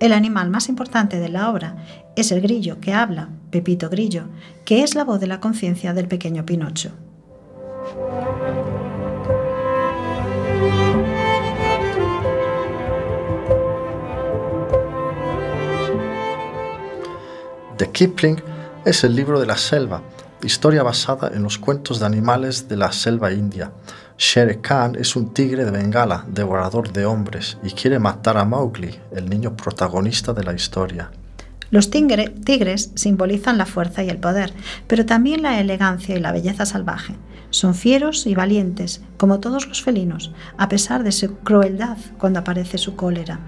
El 0.00 0.12
animal 0.12 0.50
más 0.50 0.68
importante 0.68 1.18
de 1.18 1.30
la 1.30 1.48
obra 1.48 1.76
es 2.14 2.30
el 2.30 2.42
grillo 2.42 2.78
que 2.80 2.92
habla, 2.92 3.30
Pepito 3.50 3.88
Grillo, 3.88 4.24
que 4.64 4.82
es 4.82 4.94
la 4.94 5.04
voz 5.04 5.18
de 5.20 5.28
la 5.28 5.40
conciencia 5.40 5.94
del 5.94 6.08
pequeño 6.08 6.44
Pinocho. 6.44 6.92
Kipling 17.92 18.40
es 18.84 19.04
el 19.04 19.14
libro 19.14 19.38
de 19.38 19.46
la 19.46 19.56
selva, 19.56 20.02
historia 20.42 20.82
basada 20.82 21.30
en 21.32 21.44
los 21.44 21.58
cuentos 21.58 22.00
de 22.00 22.06
animales 22.06 22.68
de 22.68 22.76
la 22.76 22.90
selva 22.90 23.32
india. 23.32 23.70
Shere 24.18 24.60
Khan 24.60 24.96
es 24.96 25.14
un 25.14 25.32
tigre 25.32 25.64
de 25.64 25.70
Bengala, 25.70 26.24
devorador 26.28 26.92
de 26.92 27.06
hombres, 27.06 27.58
y 27.62 27.70
quiere 27.70 28.00
matar 28.00 28.36
a 28.36 28.44
Mowgli, 28.44 28.98
el 29.14 29.30
niño 29.30 29.56
protagonista 29.56 30.32
de 30.32 30.42
la 30.42 30.52
historia. 30.52 31.10
Los 31.70 31.90
tigres 31.90 32.90
simbolizan 32.96 33.56
la 33.56 33.66
fuerza 33.66 34.02
y 34.02 34.10
el 34.10 34.18
poder, 34.18 34.52
pero 34.88 35.06
también 35.06 35.42
la 35.42 35.60
elegancia 35.60 36.16
y 36.16 36.20
la 36.20 36.32
belleza 36.32 36.66
salvaje. 36.66 37.14
Son 37.50 37.74
fieros 37.74 38.26
y 38.26 38.34
valientes, 38.34 39.00
como 39.16 39.38
todos 39.38 39.68
los 39.68 39.82
felinos, 39.82 40.32
a 40.58 40.68
pesar 40.68 41.04
de 41.04 41.12
su 41.12 41.36
crueldad 41.38 41.98
cuando 42.18 42.40
aparece 42.40 42.78
su 42.78 42.96
cólera. 42.96 43.38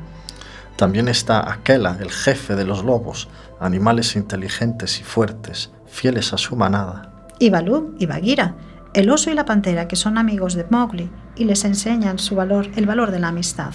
También 0.77 1.09
está 1.09 1.53
Aquela, 1.53 1.97
el 2.01 2.11
jefe 2.11 2.57
de 2.57 2.65
los 2.65 2.85
lobos, 2.85 3.29
animales 3.61 4.17
inteligentes 4.17 5.01
y 5.01 5.05
fuertes, 5.05 5.71
fieles 5.87 6.33
a 6.33 6.39
su 6.39 6.57
manada. 6.57 7.13
Y 7.39 7.51
Balú 7.51 7.95
y 7.99 8.07
Bagheera, 8.07 8.57
el 8.93 9.11
oso 9.11 9.31
y 9.31 9.35
la 9.35 9.45
pantera 9.45 9.87
que 9.87 9.97
son 9.97 10.19
amigos 10.19 10.55
de 10.55 10.67
Mowgli 10.69 11.11
y 11.37 11.45
les 11.45 11.65
enseñan 11.65 12.19
su 12.19 12.35
valor, 12.35 12.69
el 12.77 12.87
valor 12.87 13.13
de 13.13 13.21
la 13.21 13.29
amistad. 13.29 13.73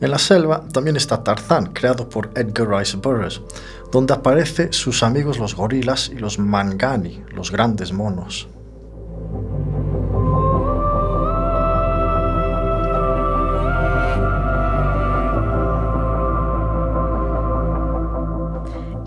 En 0.00 0.10
la 0.10 0.18
selva 0.18 0.64
también 0.72 0.96
está 0.96 1.22
Tarzán, 1.22 1.66
creado 1.66 2.08
por 2.08 2.30
Edgar 2.34 2.68
Rice 2.68 2.96
Burroughs, 2.96 3.40
donde 3.92 4.14
aparece 4.14 4.72
sus 4.72 5.02
amigos 5.02 5.38
los 5.38 5.54
gorilas 5.54 6.10
y 6.12 6.18
los 6.18 6.38
mangani, 6.38 7.22
los 7.34 7.52
grandes 7.52 7.92
monos. 7.92 8.48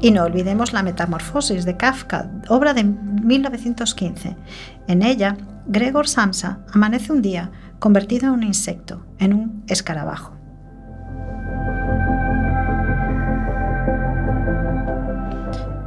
Y 0.01 0.11
no 0.11 0.23
olvidemos 0.23 0.71
La 0.71 0.83
Metamorfosis 0.83 1.65
de 1.65 1.77
Kafka, 1.77 2.29
obra 2.47 2.75
de 2.75 2.83
1915. 2.83 4.37
En 4.87 5.01
ella, 5.01 5.35
Gregor 5.65 6.07
Samsa 6.07 6.59
amanece 6.71 7.11
un 7.11 7.23
día 7.23 7.51
convertido 7.79 8.27
en 8.27 8.33
un 8.33 8.43
insecto, 8.43 9.03
en 9.17 9.33
un 9.33 9.63
escarabajo. 9.67 10.35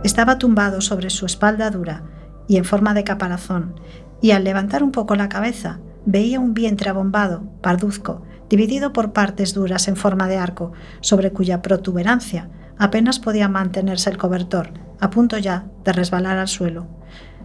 Estaba 0.08 0.38
tumbado 0.38 0.80
sobre 0.80 1.10
su 1.10 1.26
espalda 1.26 1.68
dura 1.68 2.02
y 2.46 2.56
en 2.56 2.64
forma 2.64 2.94
de 2.94 3.04
caparazón, 3.04 3.74
y 4.22 4.30
al 4.30 4.42
levantar 4.42 4.82
un 4.82 4.90
poco 4.90 5.14
la 5.16 5.28
cabeza 5.28 5.80
veía 6.06 6.40
un 6.40 6.54
vientre 6.54 6.88
abombado, 6.88 7.42
parduzco, 7.60 8.22
dividido 8.48 8.94
por 8.94 9.12
partes 9.12 9.52
duras 9.52 9.86
en 9.86 9.96
forma 9.96 10.26
de 10.26 10.38
arco, 10.38 10.72
sobre 11.02 11.30
cuya 11.30 11.60
protuberancia 11.60 12.48
apenas 12.78 13.18
podía 13.18 13.50
mantenerse 13.50 14.08
el 14.08 14.16
cobertor, 14.16 14.70
a 14.98 15.10
punto 15.10 15.36
ya 15.36 15.66
de 15.84 15.92
resbalar 15.92 16.38
al 16.38 16.48
suelo. 16.48 16.86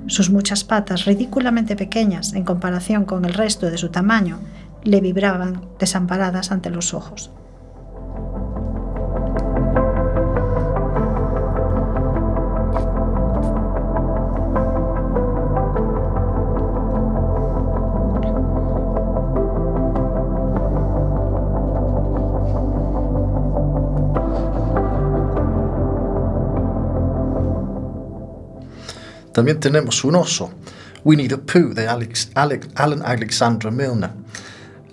Sus 0.07 0.29
muchas 0.29 0.63
patas, 0.63 1.03
ridículamente 1.03 1.75
pequeñas 1.75 2.31
en 2.31 2.45
comparación 2.45 3.03
con 3.03 3.25
el 3.25 3.33
resto 3.33 3.69
de 3.69 3.77
su 3.77 3.89
tamaño, 3.89 4.39
le 4.83 5.01
vibraban 5.01 5.67
desamparadas 5.79 6.53
ante 6.53 6.69
los 6.69 6.93
ojos. 6.93 7.29
También 29.33 29.59
tenemos 29.59 30.03
un 30.03 30.15
oso, 30.15 30.51
Winnie 31.03 31.27
the 31.27 31.37
Pooh 31.37 31.73
de 31.73 31.87
Alex, 31.87 32.29
Alan 32.35 33.01
Alexander 33.03 33.71
Milner. 33.71 34.11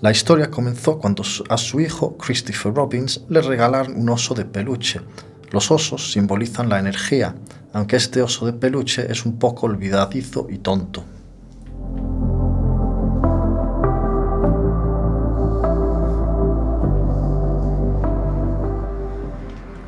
La 0.00 0.10
historia 0.10 0.50
comenzó 0.50 0.98
cuando 0.98 1.22
a 1.50 1.58
su 1.58 1.78
hijo 1.78 2.16
Christopher 2.16 2.72
Robbins 2.72 3.20
le 3.28 3.42
regalaron 3.42 3.94
un 3.96 4.08
oso 4.08 4.34
de 4.34 4.46
peluche. 4.46 5.02
Los 5.50 5.70
osos 5.70 6.12
simbolizan 6.12 6.70
la 6.70 6.78
energía, 6.78 7.34
aunque 7.74 7.96
este 7.96 8.22
oso 8.22 8.46
de 8.46 8.54
peluche 8.54 9.12
es 9.12 9.26
un 9.26 9.38
poco 9.38 9.66
olvidadizo 9.66 10.46
y 10.48 10.56
tonto. 10.56 11.04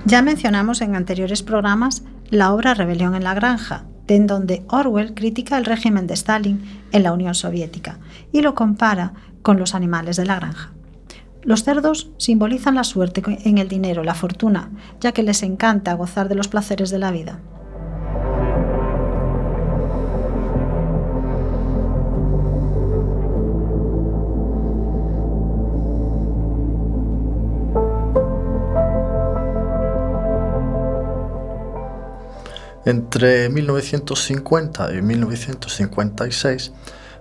Ya 0.04 0.20
mencionamos 0.20 0.82
en 0.82 0.94
anteriores 0.94 1.42
programas 1.42 2.02
la 2.28 2.52
obra 2.52 2.74
Rebelión 2.74 3.14
en 3.14 3.24
la 3.24 3.32
Granja, 3.32 3.86
en 4.08 4.26
donde 4.26 4.62
Orwell 4.68 5.14
critica 5.14 5.58
el 5.58 5.64
régimen 5.64 6.06
de 6.06 6.14
Stalin 6.14 6.62
en 6.92 7.02
la 7.02 7.12
Unión 7.12 7.34
Soviética 7.34 7.98
y 8.32 8.42
lo 8.42 8.54
compara 8.54 9.14
con 9.42 9.58
los 9.58 9.74
animales 9.74 10.16
de 10.16 10.26
la 10.26 10.36
granja. 10.36 10.72
Los 11.42 11.64
cerdos 11.64 12.10
simbolizan 12.18 12.76
la 12.76 12.84
suerte 12.84 13.22
en 13.26 13.58
el 13.58 13.68
dinero, 13.68 14.04
la 14.04 14.14
fortuna, 14.14 14.70
ya 15.00 15.12
que 15.12 15.24
les 15.24 15.42
encanta 15.42 15.94
gozar 15.94 16.28
de 16.28 16.36
los 16.36 16.48
placeres 16.48 16.90
de 16.90 16.98
la 16.98 17.10
vida. 17.10 17.40
Entre 32.84 33.48
1950 33.48 34.92
y 34.94 35.02
1956, 35.02 36.72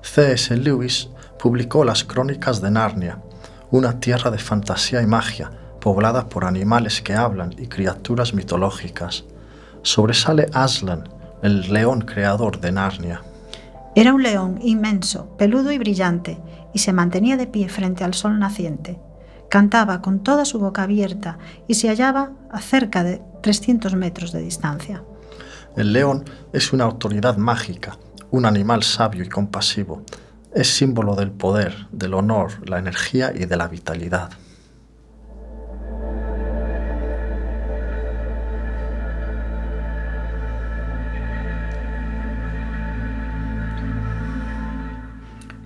C.S. 0.02 0.58
Lewis 0.58 1.10
publicó 1.38 1.86
Las 1.86 2.04
Crónicas 2.04 2.62
de 2.62 2.72
Narnia, 2.72 3.20
una 3.70 4.00
tierra 4.00 4.32
de 4.32 4.40
fantasía 4.40 5.04
y 5.04 5.06
magia, 5.06 5.52
poblada 5.80 6.30
por 6.30 6.46
animales 6.46 7.02
que 7.02 7.14
hablan 7.14 7.54
y 7.60 7.68
criaturas 7.68 8.34
mitológicas. 8.34 9.24
Sobresale 9.84 10.48
Aslan, 10.52 11.10
el 11.44 11.72
león 11.72 12.02
creador 12.02 12.60
de 12.60 12.72
Narnia. 12.72 13.22
Era 13.96 14.14
un 14.14 14.24
león 14.24 14.60
inmenso, 14.64 15.38
peludo 15.38 15.72
y 15.72 15.78
brillante, 15.78 16.40
y 16.74 16.80
se 16.80 16.94
mantenía 16.94 17.38
de 17.38 17.46
pie 17.46 17.70
frente 17.70 18.04
al 18.04 18.16
sol 18.16 18.40
naciente. 18.40 19.00
Cantaba 19.48 20.02
con 20.02 20.24
toda 20.24 20.46
su 20.46 20.58
boca 20.58 20.84
abierta 20.84 21.38
y 21.68 21.76
se 21.76 21.90
hallaba 21.90 22.32
a 22.50 22.62
cerca 22.62 23.04
de 23.04 23.22
300 23.42 23.94
metros 23.96 24.32
de 24.32 24.42
distancia. 24.42 25.04
El 25.78 25.94
león 25.94 26.26
es 26.52 26.74
una 26.74 26.84
autoridad 26.84 27.38
mágica, 27.38 27.98
un 28.30 28.46
animal 28.46 28.84
sabio 28.84 29.24
y 29.24 29.30
compasivo. 29.30 30.04
Es 30.54 30.68
símbolo 30.68 31.16
del 31.16 31.32
poder, 31.32 31.88
del 31.94 32.14
honor, 32.14 32.68
la 32.68 32.78
energía 32.78 33.32
y 33.34 33.46
de 33.46 33.56
la 33.56 33.70
vitalidad. 33.70 34.32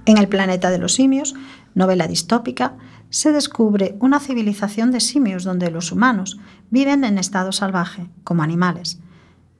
En 0.06 0.20
el 0.20 0.28
planeta 0.28 0.70
de 0.70 0.78
los 0.78 0.94
simios, 0.94 1.34
novela 1.74 2.08
distópica, 2.08 2.76
se 3.10 3.32
descubre 3.32 3.96
una 4.00 4.20
civilización 4.20 4.92
de 4.92 5.00
simios 5.00 5.44
donde 5.44 5.72
los 5.72 5.92
humanos 5.92 6.40
viven 6.70 7.04
en 7.04 7.18
estado 7.18 7.52
salvaje, 7.52 8.08
como 8.24 8.44
animales. 8.44 9.00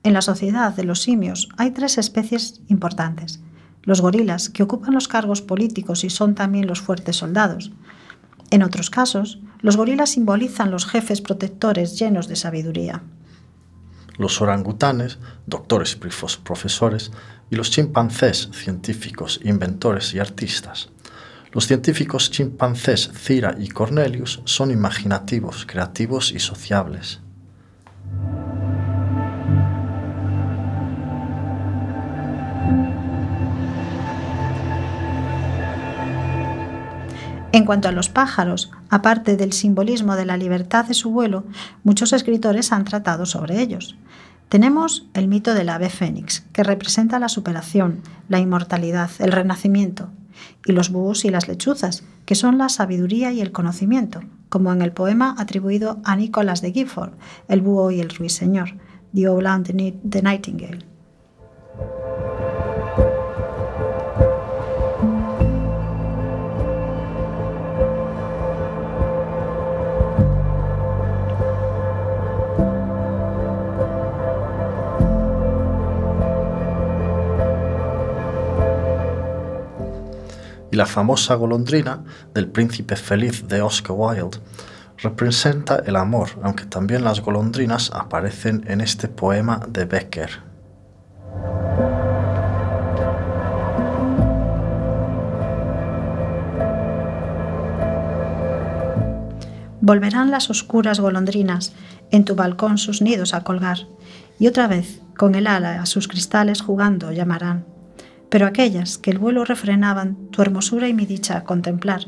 En 0.06 0.12
la 0.12 0.22
sociedad 0.22 0.72
de 0.72 0.84
los 0.84 1.02
simios 1.02 1.48
hay 1.56 1.72
tres 1.72 1.98
especies 1.98 2.60
importantes. 2.68 3.40
Los 3.82 4.00
gorilas, 4.00 4.48
que 4.50 4.62
ocupan 4.62 4.94
los 4.94 5.08
cargos 5.08 5.42
políticos 5.42 6.04
y 6.04 6.10
son 6.10 6.36
también 6.36 6.68
los 6.68 6.80
fuertes 6.80 7.16
soldados. 7.16 7.72
En 8.52 8.62
otros 8.62 8.88
casos, 8.88 9.40
los 9.62 9.76
gorilas 9.76 10.10
simbolizan 10.10 10.70
los 10.70 10.86
jefes 10.86 11.20
protectores 11.20 11.98
llenos 11.98 12.28
de 12.28 12.36
sabiduría. 12.36 13.02
Los 14.16 14.40
orangutanes, 14.40 15.18
doctores 15.46 15.96
profesores, 15.96 17.10
y 17.50 17.56
los 17.56 17.72
chimpancés, 17.72 18.48
científicos, 18.52 19.40
inventores 19.42 20.14
y 20.14 20.20
artistas. 20.20 20.88
Los 21.50 21.66
científicos 21.66 22.30
chimpancés 22.30 23.10
Cira 23.12 23.56
y 23.58 23.70
Cornelius 23.70 24.40
son 24.44 24.70
imaginativos, 24.70 25.66
creativos 25.66 26.30
y 26.30 26.38
sociables. 26.38 27.22
En 37.56 37.64
cuanto 37.64 37.88
a 37.88 37.92
los 37.92 38.10
pájaros, 38.10 38.70
aparte 38.90 39.38
del 39.38 39.54
simbolismo 39.54 40.14
de 40.14 40.26
la 40.26 40.36
libertad 40.36 40.84
de 40.84 40.92
su 40.92 41.10
vuelo, 41.10 41.44
muchos 41.84 42.12
escritores 42.12 42.70
han 42.70 42.84
tratado 42.84 43.24
sobre 43.24 43.62
ellos. 43.62 43.96
Tenemos 44.50 45.08
el 45.14 45.26
mito 45.26 45.54
del 45.54 45.70
ave 45.70 45.88
fénix, 45.88 46.40
que 46.52 46.62
representa 46.62 47.18
la 47.18 47.30
superación, 47.30 48.02
la 48.28 48.40
inmortalidad, 48.40 49.08
el 49.20 49.32
renacimiento, 49.32 50.10
y 50.66 50.72
los 50.72 50.90
búhos 50.90 51.24
y 51.24 51.30
las 51.30 51.48
lechuzas, 51.48 52.04
que 52.26 52.34
son 52.34 52.58
la 52.58 52.68
sabiduría 52.68 53.32
y 53.32 53.40
el 53.40 53.52
conocimiento, 53.52 54.20
como 54.50 54.70
en 54.70 54.82
el 54.82 54.92
poema 54.92 55.34
atribuido 55.38 55.98
a 56.04 56.14
Nicolás 56.14 56.60
de 56.60 56.72
Gifford, 56.72 57.14
El 57.48 57.62
búho 57.62 57.90
y 57.90 58.00
el 58.00 58.10
ruiseñor, 58.10 58.74
The 59.14 59.30
Owl 59.30 59.46
and 59.46 60.02
the 60.10 60.20
Nightingale. 60.20 60.84
La 80.76 80.84
famosa 80.84 81.34
golondrina 81.34 82.04
del 82.34 82.48
príncipe 82.48 82.96
feliz 82.96 83.48
de 83.48 83.62
Oscar 83.62 83.96
Wilde 83.98 84.38
representa 84.98 85.82
el 85.86 85.96
amor, 85.96 86.28
aunque 86.42 86.66
también 86.66 87.02
las 87.02 87.20
golondrinas 87.20 87.90
aparecen 87.94 88.62
en 88.68 88.82
este 88.82 89.08
poema 89.08 89.60
de 89.68 89.86
Becker. 89.86 90.30
Volverán 99.80 100.30
las 100.30 100.50
oscuras 100.50 101.00
golondrinas 101.00 101.72
en 102.10 102.24
tu 102.24 102.34
balcón 102.34 102.76
sus 102.76 103.00
nidos 103.00 103.32
a 103.32 103.44
colgar, 103.44 103.78
y 104.38 104.48
otra 104.48 104.66
vez, 104.66 105.00
con 105.16 105.34
el 105.36 105.46
ala 105.46 105.80
a 105.80 105.86
sus 105.86 106.06
cristales 106.08 106.60
jugando, 106.60 107.12
llamarán 107.12 107.75
pero 108.28 108.46
aquellas 108.46 108.98
que 108.98 109.10
el 109.10 109.18
vuelo 109.18 109.44
refrenaban 109.44 110.16
tu 110.30 110.42
hermosura 110.42 110.88
y 110.88 110.94
mi 110.94 111.06
dicha 111.06 111.36
a 111.36 111.44
contemplar, 111.44 112.06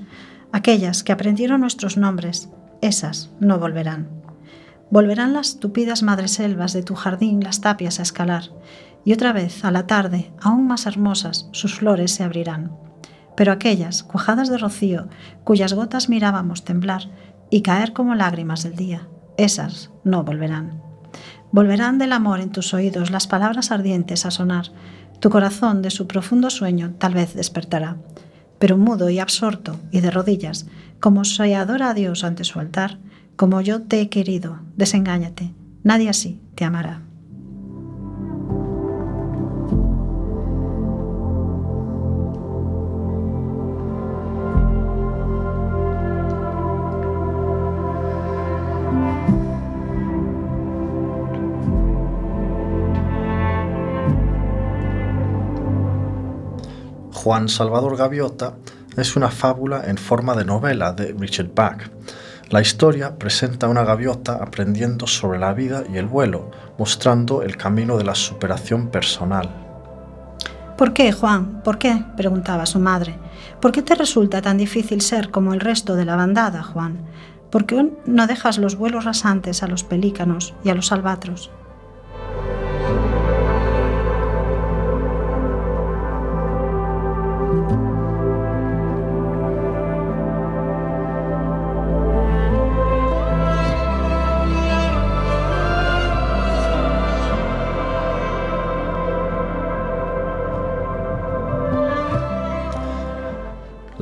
aquellas 0.53 1.03
que 1.03 1.13
aprendieron 1.13 1.61
nuestros 1.61 1.97
nombres, 1.97 2.49
esas 2.81 3.31
no 3.41 3.59
volverán. 3.59 4.09
Volverán 4.91 5.33
las 5.33 5.59
tupidas 5.59 6.03
madreselvas 6.03 6.73
de 6.73 6.83
tu 6.83 6.95
jardín 6.95 7.45
las 7.45 7.61
tapias 7.61 7.99
a 7.99 8.03
escalar, 8.03 8.45
y 9.05 9.13
otra 9.13 9.33
vez, 9.33 9.65
a 9.65 9.71
la 9.71 9.87
tarde, 9.87 10.33
aún 10.41 10.67
más 10.67 10.87
hermosas, 10.87 11.49
sus 11.53 11.75
flores 11.75 12.13
se 12.13 12.25
abrirán. 12.25 12.73
Pero 13.37 13.53
aquellas, 13.53 14.03
cuajadas 14.03 14.49
de 14.49 14.59
rocío, 14.59 15.09
cuyas 15.45 15.73
gotas 15.73 16.09
mirábamos 16.09 16.65
temblar 16.65 17.11
y 17.51 17.63
caer 17.63 17.93
como 17.93 18.15
lágrimas 18.15 18.65
del 18.65 18.75
día, 18.75 19.09
esas 19.37 19.91
no 20.05 20.25
volverán. 20.25 20.83
Volverán 21.53 21.99
del 21.99 22.13
amor 22.13 22.41
en 22.41 22.51
tus 22.51 22.75
oídos 22.75 23.11
las 23.11 23.27
palabras 23.27 23.71
ardientes 23.71 24.27
a 24.27 24.31
sonar, 24.31 24.67
tu 25.21 25.31
corazón 25.31 25.83
de 25.83 25.91
su 25.91 26.07
profundo 26.07 26.51
sueño 26.51 26.95
tal 26.99 27.15
vez 27.15 27.35
despertará, 27.35 27.97
pero 28.59 28.77
mudo 28.77 29.11
y 29.11 29.19
absorto 29.19 29.77
y 29.91 30.01
de 30.01 30.11
rodillas, 30.11 30.67
como 31.01 31.25
se 31.25 31.55
adora 31.55 31.91
a 31.91 31.95
Dios 31.95 32.25
ante 32.25 32.45
su 32.45 32.61
altar, 32.61 32.99
como 33.37 33.61
yo 33.61 33.83
te 33.83 34.01
he 34.01 34.09
querido, 34.09 34.61
desengáñate, 34.77 35.55
nadie 35.83 36.09
así 36.09 36.41
te 36.55 36.65
amará. 36.65 37.08
Juan 57.29 57.51
Salvador 57.51 57.95
Gaviota 57.99 58.55
es 58.97 59.15
una 59.15 59.29
fábula 59.29 59.83
en 59.85 59.99
forma 59.99 60.35
de 60.35 60.47
novela 60.47 60.95
de 60.95 61.13
Richard 61.13 61.51
Bach. 61.55 61.91
La 62.49 62.63
historia 62.63 63.19
presenta 63.19 63.67
a 63.67 63.69
una 63.69 63.85
gaviota 63.85 64.39
aprendiendo 64.41 65.07
sobre 65.07 65.39
la 65.39 65.53
vida 65.53 65.85
y 65.93 65.99
el 65.99 66.07
vuelo, 66.07 66.51
mostrando 66.79 67.43
el 67.43 67.59
camino 67.59 67.99
de 67.99 68.05
la 68.05 68.15
superación 68.15 68.89
personal. 68.89 69.51
¿Por 70.79 70.95
qué, 70.95 71.13
Juan? 71.13 71.61
¿Por 71.63 71.77
qué? 71.77 72.03
preguntaba 72.17 72.65
su 72.65 72.79
madre. 72.79 73.19
¿Por 73.61 73.73
qué 73.73 73.83
te 73.83 73.95
resulta 73.95 74.41
tan 74.41 74.57
difícil 74.57 75.03
ser 75.03 75.31
como 75.31 75.53
el 75.53 75.61
resto 75.61 75.97
de 75.97 76.07
la 76.07 76.17
bandada, 76.17 76.63
Juan? 76.63 76.97
¿Por 77.51 77.67
qué 77.67 77.93
no 78.07 78.27
dejas 78.27 78.57
los 78.57 78.77
vuelos 78.77 79.05
rasantes 79.05 79.63
a 79.63 79.67
los 79.67 79.85
pelícanos 79.85 80.55
y 80.65 80.71
a 80.71 80.75
los 80.75 80.93
albatros? 80.93 81.51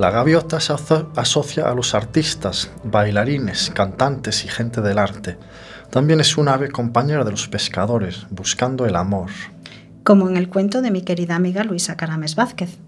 La 0.06 0.12
gaviota 0.12 0.60
se 0.60 0.72
asocia 0.72 1.68
a 1.68 1.74
los 1.74 1.92
artistas, 1.92 2.70
bailarines, 2.84 3.72
cantantes 3.74 4.44
y 4.44 4.48
gente 4.48 4.80
del 4.80 4.98
arte. 4.98 5.36
También 5.90 6.20
es 6.20 6.36
un 6.36 6.46
ave 6.46 6.70
compañera 6.70 7.24
de 7.24 7.32
los 7.32 7.48
pescadores, 7.48 8.24
buscando 8.30 8.86
el 8.86 8.94
amor. 8.94 9.30
Como 10.04 10.28
en 10.28 10.36
el 10.36 10.48
cuento 10.48 10.80
de 10.80 10.92
mi 10.92 11.02
querida 11.02 11.34
amiga 11.34 11.64
Luisa 11.64 11.96
Carames 11.96 12.36
Vázquez. 12.36 12.78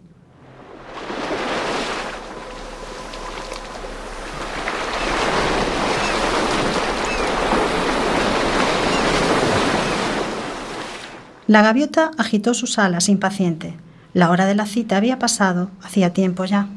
La 11.48 11.62
gaviota 11.62 12.12
agitó 12.16 12.54
sus 12.54 12.78
alas 12.78 13.08
impaciente. 13.08 13.74
La 14.14 14.30
hora 14.30 14.46
de 14.46 14.54
la 14.54 14.66
cita 14.66 14.96
había 14.96 15.18
pasado 15.18 15.72
hacía 15.82 16.12
tiempo 16.12 16.44
ya. 16.44 16.68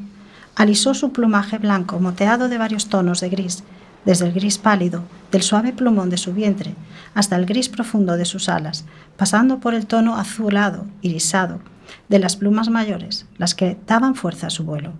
Alisó 0.54 0.94
su 0.94 1.12
plumaje 1.12 1.58
blanco, 1.58 1.98
moteado 1.98 2.48
de 2.48 2.58
varios 2.58 2.88
tonos 2.88 3.20
de 3.20 3.30
gris, 3.30 3.64
desde 4.04 4.26
el 4.26 4.32
gris 4.32 4.58
pálido 4.58 5.04
del 5.30 5.42
suave 5.42 5.72
plumón 5.72 6.10
de 6.10 6.16
su 6.16 6.34
vientre 6.34 6.74
hasta 7.14 7.36
el 7.36 7.46
gris 7.46 7.68
profundo 7.68 8.16
de 8.16 8.24
sus 8.24 8.48
alas, 8.48 8.84
pasando 9.16 9.60
por 9.60 9.74
el 9.74 9.86
tono 9.86 10.16
azulado, 10.16 10.86
irisado, 11.00 11.60
de 12.08 12.18
las 12.18 12.36
plumas 12.36 12.68
mayores, 12.68 13.26
las 13.38 13.54
que 13.54 13.78
daban 13.86 14.14
fuerza 14.14 14.48
a 14.48 14.50
su 14.50 14.64
vuelo. 14.64 14.92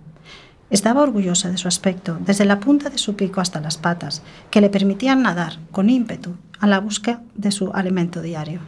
Estaba 0.69 1.01
orgullosa 1.01 1.49
de 1.49 1.57
su 1.57 1.67
aspecto, 1.67 2.17
desde 2.25 2.45
la 2.45 2.59
punta 2.59 2.89
de 2.89 2.97
su 2.97 3.15
pico 3.15 3.41
hasta 3.41 3.61
las 3.61 3.77
patas, 3.77 4.23
que 4.49 4.61
le 4.61 4.69
permitían 4.69 5.21
nadar 5.21 5.59
con 5.71 5.89
ímpetu 5.89 6.35
a 6.59 6.67
la 6.67 6.79
búsqueda 6.79 7.21
de 7.35 7.51
su 7.51 7.71
alimento 7.73 8.21
diario. 8.21 8.59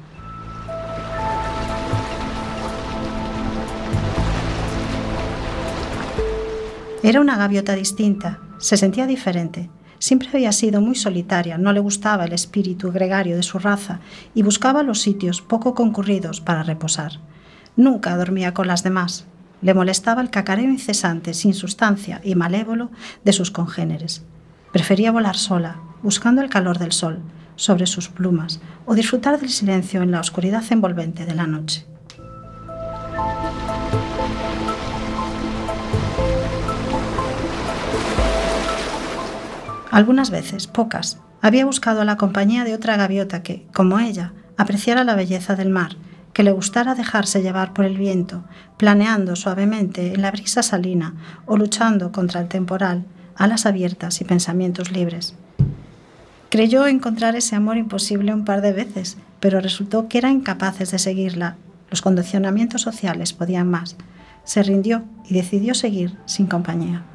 Era 7.06 7.22
una 7.22 7.38
gaviota 7.38 7.76
distinta, 7.76 8.39
se 8.58 8.78
sentía 8.78 9.06
diferente. 9.06 9.70
Siempre 9.99 10.28
había 10.34 10.51
sido 10.51 10.82
muy 10.82 10.95
solitaria, 10.95 11.60
no 11.60 11.72
le 11.72 11.80
gustaba 11.80 12.26
el 12.26 12.34
espíritu 12.34 12.91
gregario 12.91 13.36
de 13.36 13.43
su 13.43 13.60
raza 13.60 13.99
y 14.34 14.41
buscaba 14.41 14.82
los 14.82 15.03
sitios 15.03 15.43
poco 15.43 15.76
concurridos 15.76 16.41
para 16.41 16.64
reposar. 16.64 17.20
Nunca 17.76 18.18
dormía 18.18 18.56
con 18.56 18.66
las 18.66 18.82
demás. 18.82 19.28
Le 19.62 19.76
molestaba 19.76 20.20
el 20.20 20.32
cacareo 20.32 20.66
incesante, 20.68 21.36
sin 21.36 21.53
sustancia 21.53 22.22
y 22.24 22.34
malévolo 22.34 22.89
de 23.24 23.34
sus 23.34 23.51
congéneres. 23.51 24.24
Prefería 24.74 25.12
volar 25.12 25.38
sola, 25.38 25.80
buscando 26.01 26.41
el 26.41 26.49
calor 26.49 26.80
del 26.80 26.91
sol 26.91 27.20
sobre 27.56 27.86
sus 27.86 28.10
plumas 28.10 28.62
o 28.88 28.95
disfrutar 28.95 29.39
del 29.39 29.51
silencio 29.51 30.01
en 30.01 30.10
la 30.10 30.22
oscuridad 30.22 30.64
envolvente 30.72 31.28
de 31.28 31.36
la 31.36 31.45
noche. 31.45 31.86
Algunas 39.95 40.29
veces, 40.29 40.67
pocas, 40.67 41.19
había 41.41 41.65
buscado 41.65 42.03
la 42.03 42.17
compañía 42.17 42.65
de 42.65 42.73
otra 42.73 42.97
gaviota 42.97 43.43
que, 43.43 43.65
como 43.73 43.97
ella, 43.97 44.33
apreciara 44.57 45.05
la 45.05 45.15
belleza 45.15 45.55
del 45.55 45.69
mar, 45.69 45.95
que 46.33 46.43
le 46.43 46.51
gustara 46.51 46.95
dejarse 46.95 47.41
llevar 47.41 47.71
por 47.73 47.85
el 47.85 47.97
viento, 47.97 48.43
planeando 48.75 49.37
suavemente 49.37 50.13
en 50.13 50.21
la 50.21 50.31
brisa 50.31 50.63
salina 50.63 51.13
o 51.45 51.55
luchando 51.55 52.11
contra 52.11 52.41
el 52.41 52.49
temporal, 52.49 53.05
alas 53.37 53.65
abiertas 53.65 54.19
y 54.19 54.25
pensamientos 54.25 54.91
libres. 54.91 55.33
Creyó 56.49 56.87
encontrar 56.87 57.37
ese 57.37 57.55
amor 57.55 57.77
imposible 57.77 58.33
un 58.33 58.43
par 58.43 58.59
de 58.59 58.73
veces, 58.73 59.15
pero 59.39 59.61
resultó 59.61 60.09
que 60.09 60.17
eran 60.17 60.33
incapaces 60.33 60.91
de 60.91 60.99
seguirla. 60.99 61.55
Los 61.89 62.01
condicionamientos 62.01 62.81
sociales 62.81 63.31
podían 63.31 63.71
más. 63.71 63.95
Se 64.43 64.61
rindió 64.61 65.05
y 65.29 65.35
decidió 65.35 65.73
seguir 65.73 66.17
sin 66.25 66.47
compañía. 66.47 67.05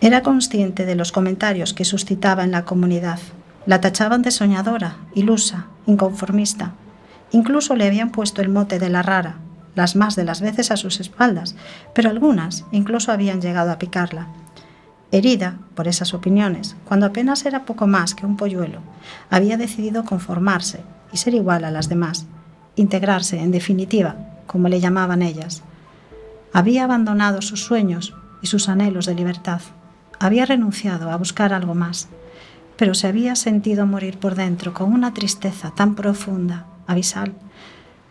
Era 0.00 0.22
consciente 0.22 0.86
de 0.86 0.94
los 0.94 1.10
comentarios 1.10 1.74
que 1.74 1.84
suscitaba 1.84 2.44
en 2.44 2.52
la 2.52 2.64
comunidad. 2.64 3.18
La 3.66 3.80
tachaban 3.80 4.22
de 4.22 4.30
soñadora, 4.30 4.96
ilusa, 5.14 5.66
inconformista. 5.86 6.74
Incluso 7.32 7.74
le 7.74 7.86
habían 7.86 8.10
puesto 8.10 8.40
el 8.40 8.48
mote 8.48 8.78
de 8.78 8.90
la 8.90 9.02
rara, 9.02 9.38
las 9.74 9.96
más 9.96 10.14
de 10.14 10.24
las 10.24 10.40
veces 10.40 10.70
a 10.70 10.76
sus 10.76 11.00
espaldas, 11.00 11.56
pero 11.94 12.10
algunas 12.10 12.64
incluso 12.70 13.10
habían 13.10 13.40
llegado 13.40 13.72
a 13.72 13.78
picarla. 13.78 14.28
Herida 15.10 15.58
por 15.74 15.88
esas 15.88 16.14
opiniones, 16.14 16.76
cuando 16.84 17.06
apenas 17.06 17.44
era 17.44 17.64
poco 17.64 17.86
más 17.86 18.14
que 18.14 18.24
un 18.24 18.36
polluelo, 18.36 18.80
había 19.30 19.56
decidido 19.56 20.04
conformarse 20.04 20.80
y 21.12 21.16
ser 21.16 21.34
igual 21.34 21.64
a 21.64 21.70
las 21.70 21.88
demás, 21.88 22.26
integrarse, 22.76 23.40
en 23.40 23.50
definitiva, 23.50 24.16
como 24.46 24.68
le 24.68 24.80
llamaban 24.80 25.22
ellas. 25.22 25.62
Había 26.52 26.84
abandonado 26.84 27.42
sus 27.42 27.64
sueños 27.64 28.14
y 28.42 28.46
sus 28.46 28.68
anhelos 28.68 29.06
de 29.06 29.14
libertad. 29.14 29.60
Había 30.20 30.46
renunciado 30.46 31.10
a 31.10 31.16
buscar 31.16 31.52
algo 31.52 31.76
más, 31.76 32.08
pero 32.76 32.94
se 32.94 33.06
había 33.06 33.36
sentido 33.36 33.86
morir 33.86 34.18
por 34.18 34.34
dentro 34.34 34.74
con 34.74 34.92
una 34.92 35.14
tristeza 35.14 35.70
tan 35.70 35.94
profunda, 35.94 36.66
abisal. 36.88 37.34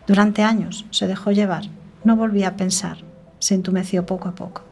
Durante 0.06 0.42
años 0.42 0.86
se 0.90 1.06
dejó 1.06 1.32
llevar, 1.32 1.64
no 2.04 2.16
volvía 2.16 2.48
a 2.48 2.56
pensar, 2.56 2.98
se 3.40 3.54
entumeció 3.54 4.06
poco 4.06 4.30
a 4.30 4.34
poco. 4.34 4.62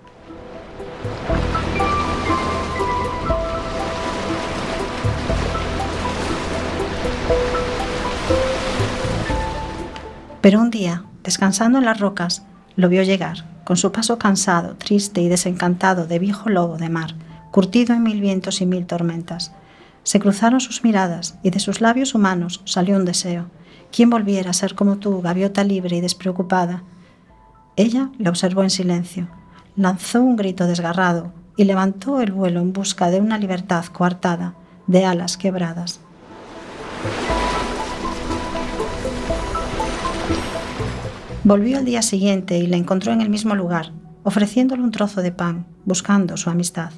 Pero 10.41 10.61
un 10.61 10.71
día, 10.71 11.05
descansando 11.23 11.79
en 11.79 11.85
las 11.85 12.01
rocas, 12.01 12.45
lo 12.77 12.89
vio 12.89 13.03
llegar, 13.03 13.45
con 13.65 13.77
su 13.77 13.93
paso 13.93 14.17
cansado, 14.17 14.77
triste 14.77 15.21
y 15.21 15.29
desencantado 15.29 16.07
de 16.07 16.19
viejo 16.19 16.49
lobo 16.49 16.79
de 16.79 16.89
mar, 16.89 17.15
curtido 17.57 17.95
en 17.95 18.03
mil 18.03 18.21
vientos 18.21 18.61
y 18.61 18.67
mil 18.67 18.85
tormentas. 18.85 19.51
Se 20.03 20.21
cruzaron 20.21 20.61
sus 20.61 20.85
miradas 20.85 21.39
y 21.43 21.49
de 21.49 21.59
sus 21.59 21.81
labios 21.81 22.15
humanos 22.15 22.61
salió 22.67 22.97
un 22.97 23.07
deseo. 23.07 23.47
¿Quién 23.91 24.11
volviera 24.11 24.51
a 24.51 24.53
ser 24.53 24.75
como 24.75 24.99
tú, 24.99 25.23
gaviota 25.23 25.65
libre 25.65 25.97
y 25.97 26.03
despreocupada? 26.03 26.83
Ella 27.75 28.11
le 28.19 28.29
observó 28.29 28.63
en 28.63 28.69
silencio, 28.69 29.29
lanzó 29.75 30.21
un 30.21 30.37
grito 30.37 30.67
desgarrado 30.67 31.33
y 31.57 31.65
levantó 31.65 32.21
el 32.21 32.31
vuelo 32.31 32.61
en 32.61 32.75
busca 32.75 33.11
de 33.11 33.21
una 33.21 33.39
libertad 33.39 33.87
coartada, 33.87 34.53
de 34.87 35.07
alas 35.07 35.39
quebradas. 35.39 36.01
Volvió 41.43 41.79
al 41.79 41.87
día 41.87 42.03
siguiente 42.03 42.59
y 42.59 42.67
la 42.67 42.77
encontró 42.77 43.15
en 43.15 43.23
el 43.23 43.31
mismo 43.31 43.55
lugar, 43.55 43.93
ofreciéndole 44.25 44.83
un 44.83 44.91
trozo 44.91 45.23
de 45.23 45.33
pan, 45.33 45.67
buscando 45.87 46.37
su 46.37 46.51
amistad. 46.51 46.91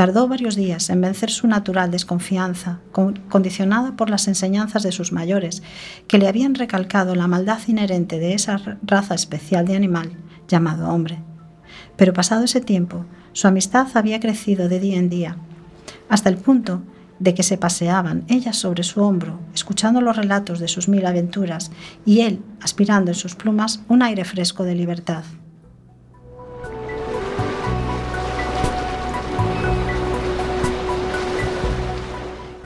Tardó 0.00 0.28
varios 0.28 0.56
días 0.56 0.88
en 0.88 1.02
vencer 1.02 1.28
su 1.28 1.46
natural 1.46 1.90
desconfianza, 1.90 2.80
condicionada 3.28 3.96
por 3.96 4.08
las 4.08 4.28
enseñanzas 4.28 4.82
de 4.82 4.92
sus 4.92 5.12
mayores, 5.12 5.62
que 6.06 6.16
le 6.16 6.26
habían 6.26 6.54
recalcado 6.54 7.14
la 7.14 7.26
maldad 7.26 7.58
inherente 7.66 8.18
de 8.18 8.32
esa 8.32 8.78
raza 8.82 9.14
especial 9.14 9.66
de 9.66 9.76
animal 9.76 10.16
llamado 10.48 10.88
hombre. 10.88 11.18
Pero 11.96 12.14
pasado 12.14 12.44
ese 12.44 12.62
tiempo, 12.62 13.04
su 13.34 13.46
amistad 13.46 13.88
había 13.92 14.20
crecido 14.20 14.70
de 14.70 14.80
día 14.80 14.96
en 14.96 15.10
día, 15.10 15.36
hasta 16.08 16.30
el 16.30 16.38
punto 16.38 16.82
de 17.18 17.34
que 17.34 17.42
se 17.42 17.58
paseaban, 17.58 18.24
ella 18.28 18.54
sobre 18.54 18.84
su 18.84 19.02
hombro, 19.02 19.38
escuchando 19.52 20.00
los 20.00 20.16
relatos 20.16 20.60
de 20.60 20.68
sus 20.68 20.88
mil 20.88 21.04
aventuras, 21.04 21.72
y 22.06 22.22
él 22.22 22.42
aspirando 22.62 23.10
en 23.10 23.16
sus 23.16 23.34
plumas 23.34 23.82
un 23.86 24.00
aire 24.00 24.24
fresco 24.24 24.64
de 24.64 24.76
libertad. 24.76 25.24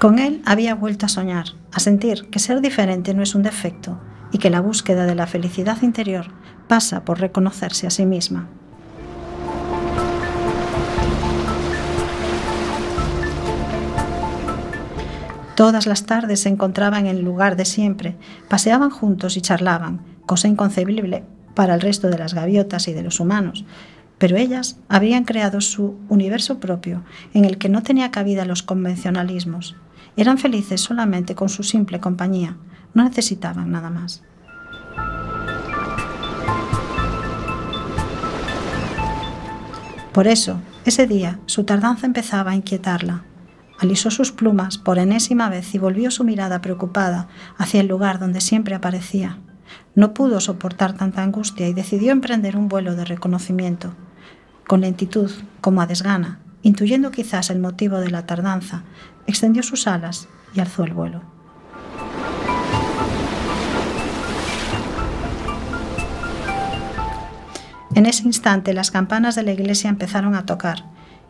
Con 0.05 0.19
él 0.19 0.43
había 0.45 0.75
vuelto 0.75 1.07
a 1.07 1.09
soñar, 1.09 1.47
a 1.73 1.81
sentir 1.81 2.29
que 2.29 2.39
ser 2.39 2.61
diferente 2.61 3.15
no 3.15 3.23
es 3.23 3.35
un 3.35 3.43
defecto 3.43 3.99
y 4.33 4.37
que 4.37 4.51
la 4.51 4.61
búsqueda 4.61 5.07
de 5.07 5.15
la 5.15 5.27
felicidad 5.27 5.81
interior 5.81 6.27
pasa 6.69 7.07
por 7.07 7.21
reconocerse 7.21 7.87
a 7.87 7.91
sí 7.91 8.05
misma. 8.05 8.47
Todas 15.57 15.87
las 15.87 16.05
tardes 16.05 16.41
se 16.41 16.51
encontraban 16.51 17.07
en 17.07 17.17
el 17.17 17.25
lugar 17.25 17.57
de 17.57 17.65
siempre, 17.65 18.19
paseaban 18.51 18.91
juntos 18.91 19.39
y 19.39 19.41
charlaban, 19.41 20.03
cosa 20.27 20.49
inconcebible 20.49 21.25
para 21.55 21.73
el 21.73 21.81
resto 21.81 22.11
de 22.11 22.19
las 22.19 22.35
gaviotas 22.35 22.89
y 22.89 22.93
de 22.93 23.05
los 23.05 23.21
humanos. 23.21 23.65
Pero 24.19 24.37
ellas 24.37 24.77
habían 24.91 25.25
creado 25.25 25.63
su 25.63 25.97
universo 26.11 26.61
propio, 26.61 27.05
en 27.33 27.47
el 27.47 27.57
que 27.57 27.71
no 27.71 27.83
tenía 27.83 28.11
cabida 28.11 28.45
los 28.45 28.63
convencionalismos. 28.63 29.77
Eran 30.17 30.39
felices 30.39 30.81
solamente 30.81 31.35
con 31.35 31.49
su 31.49 31.63
simple 31.63 32.01
compañía, 32.01 32.57
no 32.95 33.05
necesitaban 33.05 33.71
nada 33.71 33.91
más. 33.91 34.23
Por 40.13 40.29
eso, 40.29 40.61
ese 40.85 41.09
día, 41.09 41.41
su 41.47 41.65
tardanza 41.65 42.07
empezaba 42.07 42.53
a 42.53 42.55
inquietarla. 42.55 43.25
Alisó 43.81 44.13
sus 44.13 44.31
plumas 44.31 44.79
por 44.79 44.99
enésima 44.99 45.49
vez 45.49 45.75
y 45.75 45.79
volvió 45.79 46.13
su 46.13 46.23
mirada 46.23 46.61
preocupada 46.61 47.27
hacia 47.59 47.81
el 47.81 47.89
lugar 47.89 48.21
donde 48.21 48.41
siempre 48.41 48.77
aparecía. 48.77 49.39
No 49.97 50.15
pudo 50.15 50.39
soportar 50.39 50.93
tanta 50.93 51.25
angustia 51.25 51.69
y 51.69 51.75
decidió 51.75 52.13
emprender 52.13 52.57
un 52.57 52.69
vuelo 52.69 52.95
de 52.95 53.05
reconocimiento. 53.05 53.93
Con 54.69 54.83
lentitud, 54.83 55.33
como 55.61 55.83
a 55.83 55.87
desgana, 55.87 56.39
intuyendo 56.63 57.11
quizás 57.11 57.51
el 57.51 57.59
motivo 57.59 57.99
de 57.99 58.11
la 58.11 58.25
tardanza, 58.25 58.85
extendió 59.27 59.63
sus 59.63 59.87
alas 59.87 60.29
y 60.55 60.61
alzó 60.61 60.85
el 60.85 60.95
vuelo. 60.95 61.23
En 67.95 68.07
ese 68.07 68.25
instante 68.25 68.75
las 68.75 68.91
campanas 68.91 69.37
de 69.37 69.45
la 69.45 69.53
iglesia 69.53 69.89
empezaron 69.89 70.35
a 70.35 70.47
tocar, 70.47 70.85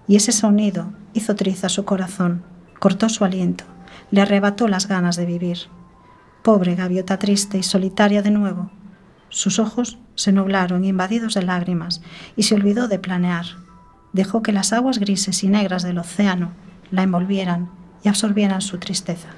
y 0.09 0.17
ese 0.17 0.33
sonido 0.33 0.93
hizo 1.13 1.35
triza 1.35 1.69
su 1.69 1.85
corazón, 1.85 2.43
cortó 2.79 3.11
su 3.11 3.25
aliento, 3.25 3.65
le 4.11 4.23
arrebató 4.23 4.67
las 4.67 4.89
ganas 4.89 5.17
de 5.17 5.27
vivir. 5.27 5.59
Pobre 6.43 6.75
gaviota 6.75 7.19
triste 7.19 7.59
y 7.59 7.63
solitaria 7.63 8.23
de 8.23 8.31
nuevo. 8.31 8.71
Sus 9.29 9.59
ojos 9.59 9.99
se 10.15 10.33
nublaron 10.33 10.85
invadidos 10.85 11.35
de 11.35 11.43
lágrimas 11.43 12.01
y 12.35 12.45
se 12.45 12.55
olvidó 12.55 12.89
de 12.89 12.99
planear. 12.99 13.45
Dejó 14.15 14.43
que 14.43 14.53
las 14.53 14.73
aguas 14.73 14.99
grises 14.99 15.45
y 15.45 15.49
negras 15.49 15.83
del 15.83 15.99
océano 15.99 16.53
la 16.91 17.03
envolvieran 17.03 17.69
y 18.05 18.09
absorbieran 18.09 18.61
su 18.61 18.79
tristeza. 18.79 19.31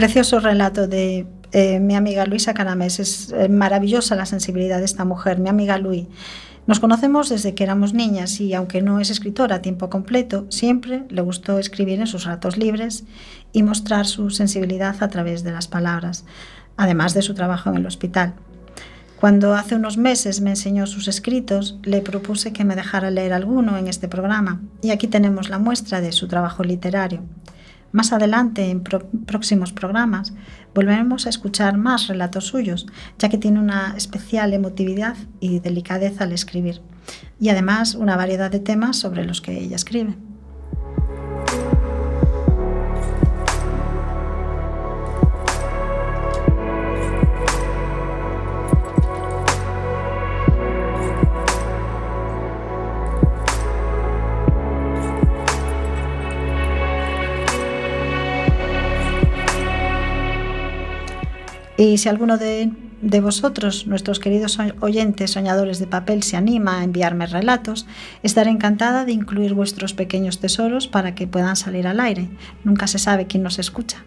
Precioso 0.00 0.40
relato 0.40 0.88
de 0.88 1.26
eh, 1.52 1.78
mi 1.78 1.94
amiga 1.94 2.24
Luisa 2.24 2.54
Caramés. 2.54 2.98
Es 3.00 3.32
eh, 3.32 3.50
maravillosa 3.50 4.16
la 4.16 4.24
sensibilidad 4.24 4.78
de 4.78 4.86
esta 4.86 5.04
mujer, 5.04 5.38
mi 5.38 5.50
amiga 5.50 5.76
Luis. 5.76 6.06
Nos 6.66 6.80
conocemos 6.80 7.28
desde 7.28 7.54
que 7.54 7.64
éramos 7.64 7.92
niñas 7.92 8.40
y 8.40 8.54
aunque 8.54 8.80
no 8.80 8.98
es 8.98 9.10
escritora 9.10 9.56
a 9.56 9.60
tiempo 9.60 9.90
completo, 9.90 10.46
siempre 10.48 11.04
le 11.10 11.20
gustó 11.20 11.58
escribir 11.58 12.00
en 12.00 12.06
sus 12.06 12.24
ratos 12.24 12.56
libres 12.56 13.04
y 13.52 13.62
mostrar 13.62 14.06
su 14.06 14.30
sensibilidad 14.30 14.96
a 15.02 15.08
través 15.08 15.44
de 15.44 15.52
las 15.52 15.68
palabras, 15.68 16.24
además 16.78 17.12
de 17.12 17.20
su 17.20 17.34
trabajo 17.34 17.68
en 17.68 17.76
el 17.76 17.84
hospital. 17.84 18.32
Cuando 19.20 19.52
hace 19.52 19.74
unos 19.74 19.98
meses 19.98 20.40
me 20.40 20.48
enseñó 20.48 20.86
sus 20.86 21.08
escritos, 21.08 21.78
le 21.82 22.00
propuse 22.00 22.54
que 22.54 22.64
me 22.64 22.74
dejara 22.74 23.10
leer 23.10 23.34
alguno 23.34 23.76
en 23.76 23.86
este 23.86 24.08
programa 24.08 24.62
y 24.80 24.92
aquí 24.92 25.08
tenemos 25.08 25.50
la 25.50 25.58
muestra 25.58 26.00
de 26.00 26.12
su 26.12 26.26
trabajo 26.26 26.64
literario. 26.64 27.22
Más 27.92 28.12
adelante, 28.12 28.70
en 28.70 28.82
próximos 28.82 29.72
programas, 29.72 30.32
volveremos 30.74 31.26
a 31.26 31.30
escuchar 31.30 31.76
más 31.76 32.06
relatos 32.06 32.46
suyos, 32.46 32.86
ya 33.18 33.28
que 33.28 33.38
tiene 33.38 33.58
una 33.58 33.94
especial 33.96 34.52
emotividad 34.52 35.16
y 35.40 35.58
delicadeza 35.58 36.24
al 36.24 36.32
escribir, 36.32 36.80
y 37.40 37.48
además 37.48 37.96
una 37.96 38.16
variedad 38.16 38.50
de 38.50 38.60
temas 38.60 38.96
sobre 38.96 39.24
los 39.24 39.40
que 39.40 39.58
ella 39.58 39.76
escribe. 39.76 40.16
Y 61.80 61.96
si 61.96 62.10
alguno 62.10 62.36
de, 62.36 62.70
vosotros, 63.22 63.86
nuestros 63.86 64.20
queridos 64.20 64.58
oyentes 64.80 65.30
soñadores 65.30 65.78
de 65.78 65.86
papel, 65.86 66.22
se 66.22 66.36
anima 66.36 66.78
a 66.78 66.84
enviarme 66.84 67.26
relatos, 67.26 67.86
estaré 68.22 68.50
encantada 68.50 69.06
de 69.06 69.12
incluir 69.12 69.54
vuestros 69.54 69.94
pequeños 69.94 70.40
tesoros 70.40 70.88
para 70.88 71.14
que 71.14 71.26
puedan 71.26 71.56
salir 71.56 71.86
al 71.86 72.00
aire. 72.00 72.28
Nunca 72.64 72.86
se 72.86 72.98
sabe 72.98 73.26
quién 73.26 73.42
nos 73.42 73.58
escucha. 73.58 74.04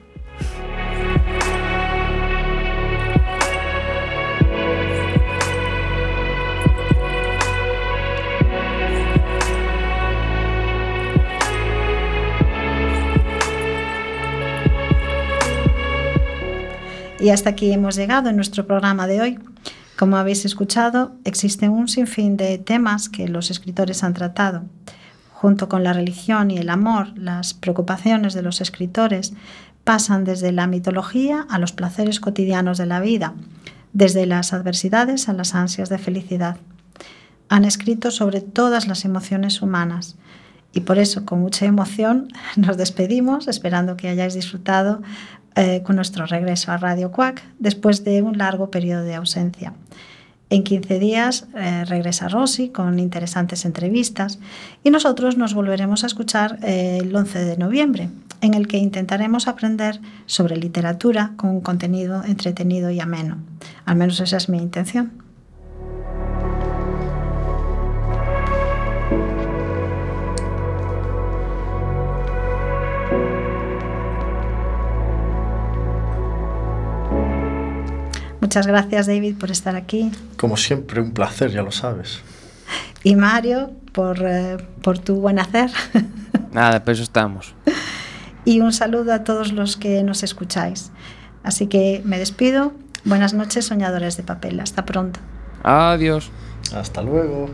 Y 17.24 17.30
hasta 17.30 17.52
aquí 17.52 17.72
hemos 17.72 17.96
llegado 17.96 18.30
en 18.30 18.36
nuestro 18.36 18.68
programa 18.68 19.08
de 19.08 19.22
hoy. 19.22 19.40
Como 19.98 20.18
habéis 20.18 20.44
escuchado, 20.44 21.16
existe 21.24 21.70
un 21.70 21.88
sinfín 21.88 22.36
de 22.36 22.58
temas 22.58 23.08
que 23.08 23.30
los 23.30 23.50
escritores 23.50 24.04
han 24.04 24.14
tratado. 24.14 24.64
Junto 25.32 25.70
con 25.70 25.86
la 25.86 25.94
religión 25.94 26.52
y 26.52 26.58
el 26.58 26.70
amor, 26.70 27.18
las 27.18 27.54
preocupaciones 27.54 28.34
de 28.34 28.42
los 28.42 28.60
escritores 28.60 29.32
pasan 29.86 30.26
desde 30.26 30.52
la 30.52 30.68
mitología 30.68 31.48
a 31.50 31.60
los 31.60 31.72
placeres 31.72 32.20
cotidianos 32.20 32.78
de 32.78 32.88
la 32.88 33.00
vida, 33.00 33.36
desde 33.94 34.26
las 34.26 34.52
adversidades 34.52 35.30
a 35.30 35.34
las 35.34 35.56
ansias 35.56 35.88
de 35.88 36.00
felicidad. 36.00 36.58
Han 37.48 37.64
escrito 37.64 38.12
sobre 38.12 38.42
todas 38.42 38.86
las 38.86 39.06
emociones 39.06 39.62
humanas 39.62 40.18
Y 40.76 40.82
por 40.82 40.98
eso, 40.98 41.24
con 41.24 41.40
mucha 41.40 41.68
emoción, 41.68 42.28
nos 42.58 42.76
despedimos, 42.76 43.48
esperando 43.48 43.96
que 43.96 44.10
hayáis 44.10 44.34
disfrutado 44.34 45.02
eh, 45.56 45.82
con 45.84 45.96
nuestro 45.96 46.26
regreso 46.26 46.72
a 46.72 46.78
Radio 46.78 47.12
Cuac 47.12 47.44
después 47.60 48.04
de 48.04 48.22
un 48.22 48.38
largo 48.38 48.72
periodo 48.72 49.04
de 49.04 49.16
ausencia. 49.16 49.74
En 50.50 50.64
15 50.64 51.00
días 51.00 51.48
eh, 51.56 51.84
regresa 51.86 52.28
Rosy 52.28 52.70
con 52.70 53.00
interesantes 53.00 53.66
entrevistas 53.66 54.38
y 54.84 54.92
nosotros 54.92 55.36
nos 55.36 55.56
volveremos 55.56 56.04
a 56.04 56.08
escuchar 56.08 56.60
eh, 56.62 57.00
el 57.02 57.16
11 57.16 57.46
de 57.46 57.58
noviembre, 57.58 58.10
en 58.42 58.54
el 58.54 58.68
que 58.68 58.78
intentaremos 58.78 59.48
aprender 59.48 60.00
sobre 60.28 60.58
literatura 60.58 61.32
con 61.38 61.50
un 61.50 61.62
contenido 61.62 62.24
entretenido 62.24 62.92
y 62.92 63.00
ameno. 63.00 63.38
Al 63.86 63.96
menos 63.96 64.20
esa 64.20 64.38
es 64.38 64.48
mi 64.48 64.60
intención. 64.60 65.23
Muchas 78.54 78.68
gracias 78.68 79.08
David 79.08 79.36
por 79.40 79.50
estar 79.50 79.76
aquí. 79.76 80.12
Como 80.38 80.58
siempre, 80.58 81.02
un 81.02 81.12
placer, 81.12 81.50
ya 81.50 81.64
lo 81.64 81.72
sabes. 81.72 82.20
Y 83.04 83.16
Mario, 83.16 83.72
por, 83.94 84.24
eh, 84.24 84.58
por 84.84 85.00
tu 85.00 85.16
buen 85.16 85.40
hacer. 85.40 85.72
Nada, 86.54 86.86
pues 86.86 87.00
estamos. 87.00 87.56
Y 88.46 88.60
un 88.60 88.72
saludo 88.72 89.12
a 89.12 89.24
todos 89.24 89.54
los 89.54 89.76
que 89.76 90.04
nos 90.04 90.22
escucháis. 90.22 90.92
Así 91.42 91.66
que 91.66 92.04
me 92.06 92.20
despido. 92.20 92.74
Buenas 93.06 93.34
noches, 93.34 93.66
soñadores 93.66 94.18
de 94.18 94.24
papel. 94.24 94.60
Hasta 94.60 94.86
pronto. 94.86 95.20
Adiós. 95.64 96.30
Hasta 96.76 97.02
luego. 97.02 97.50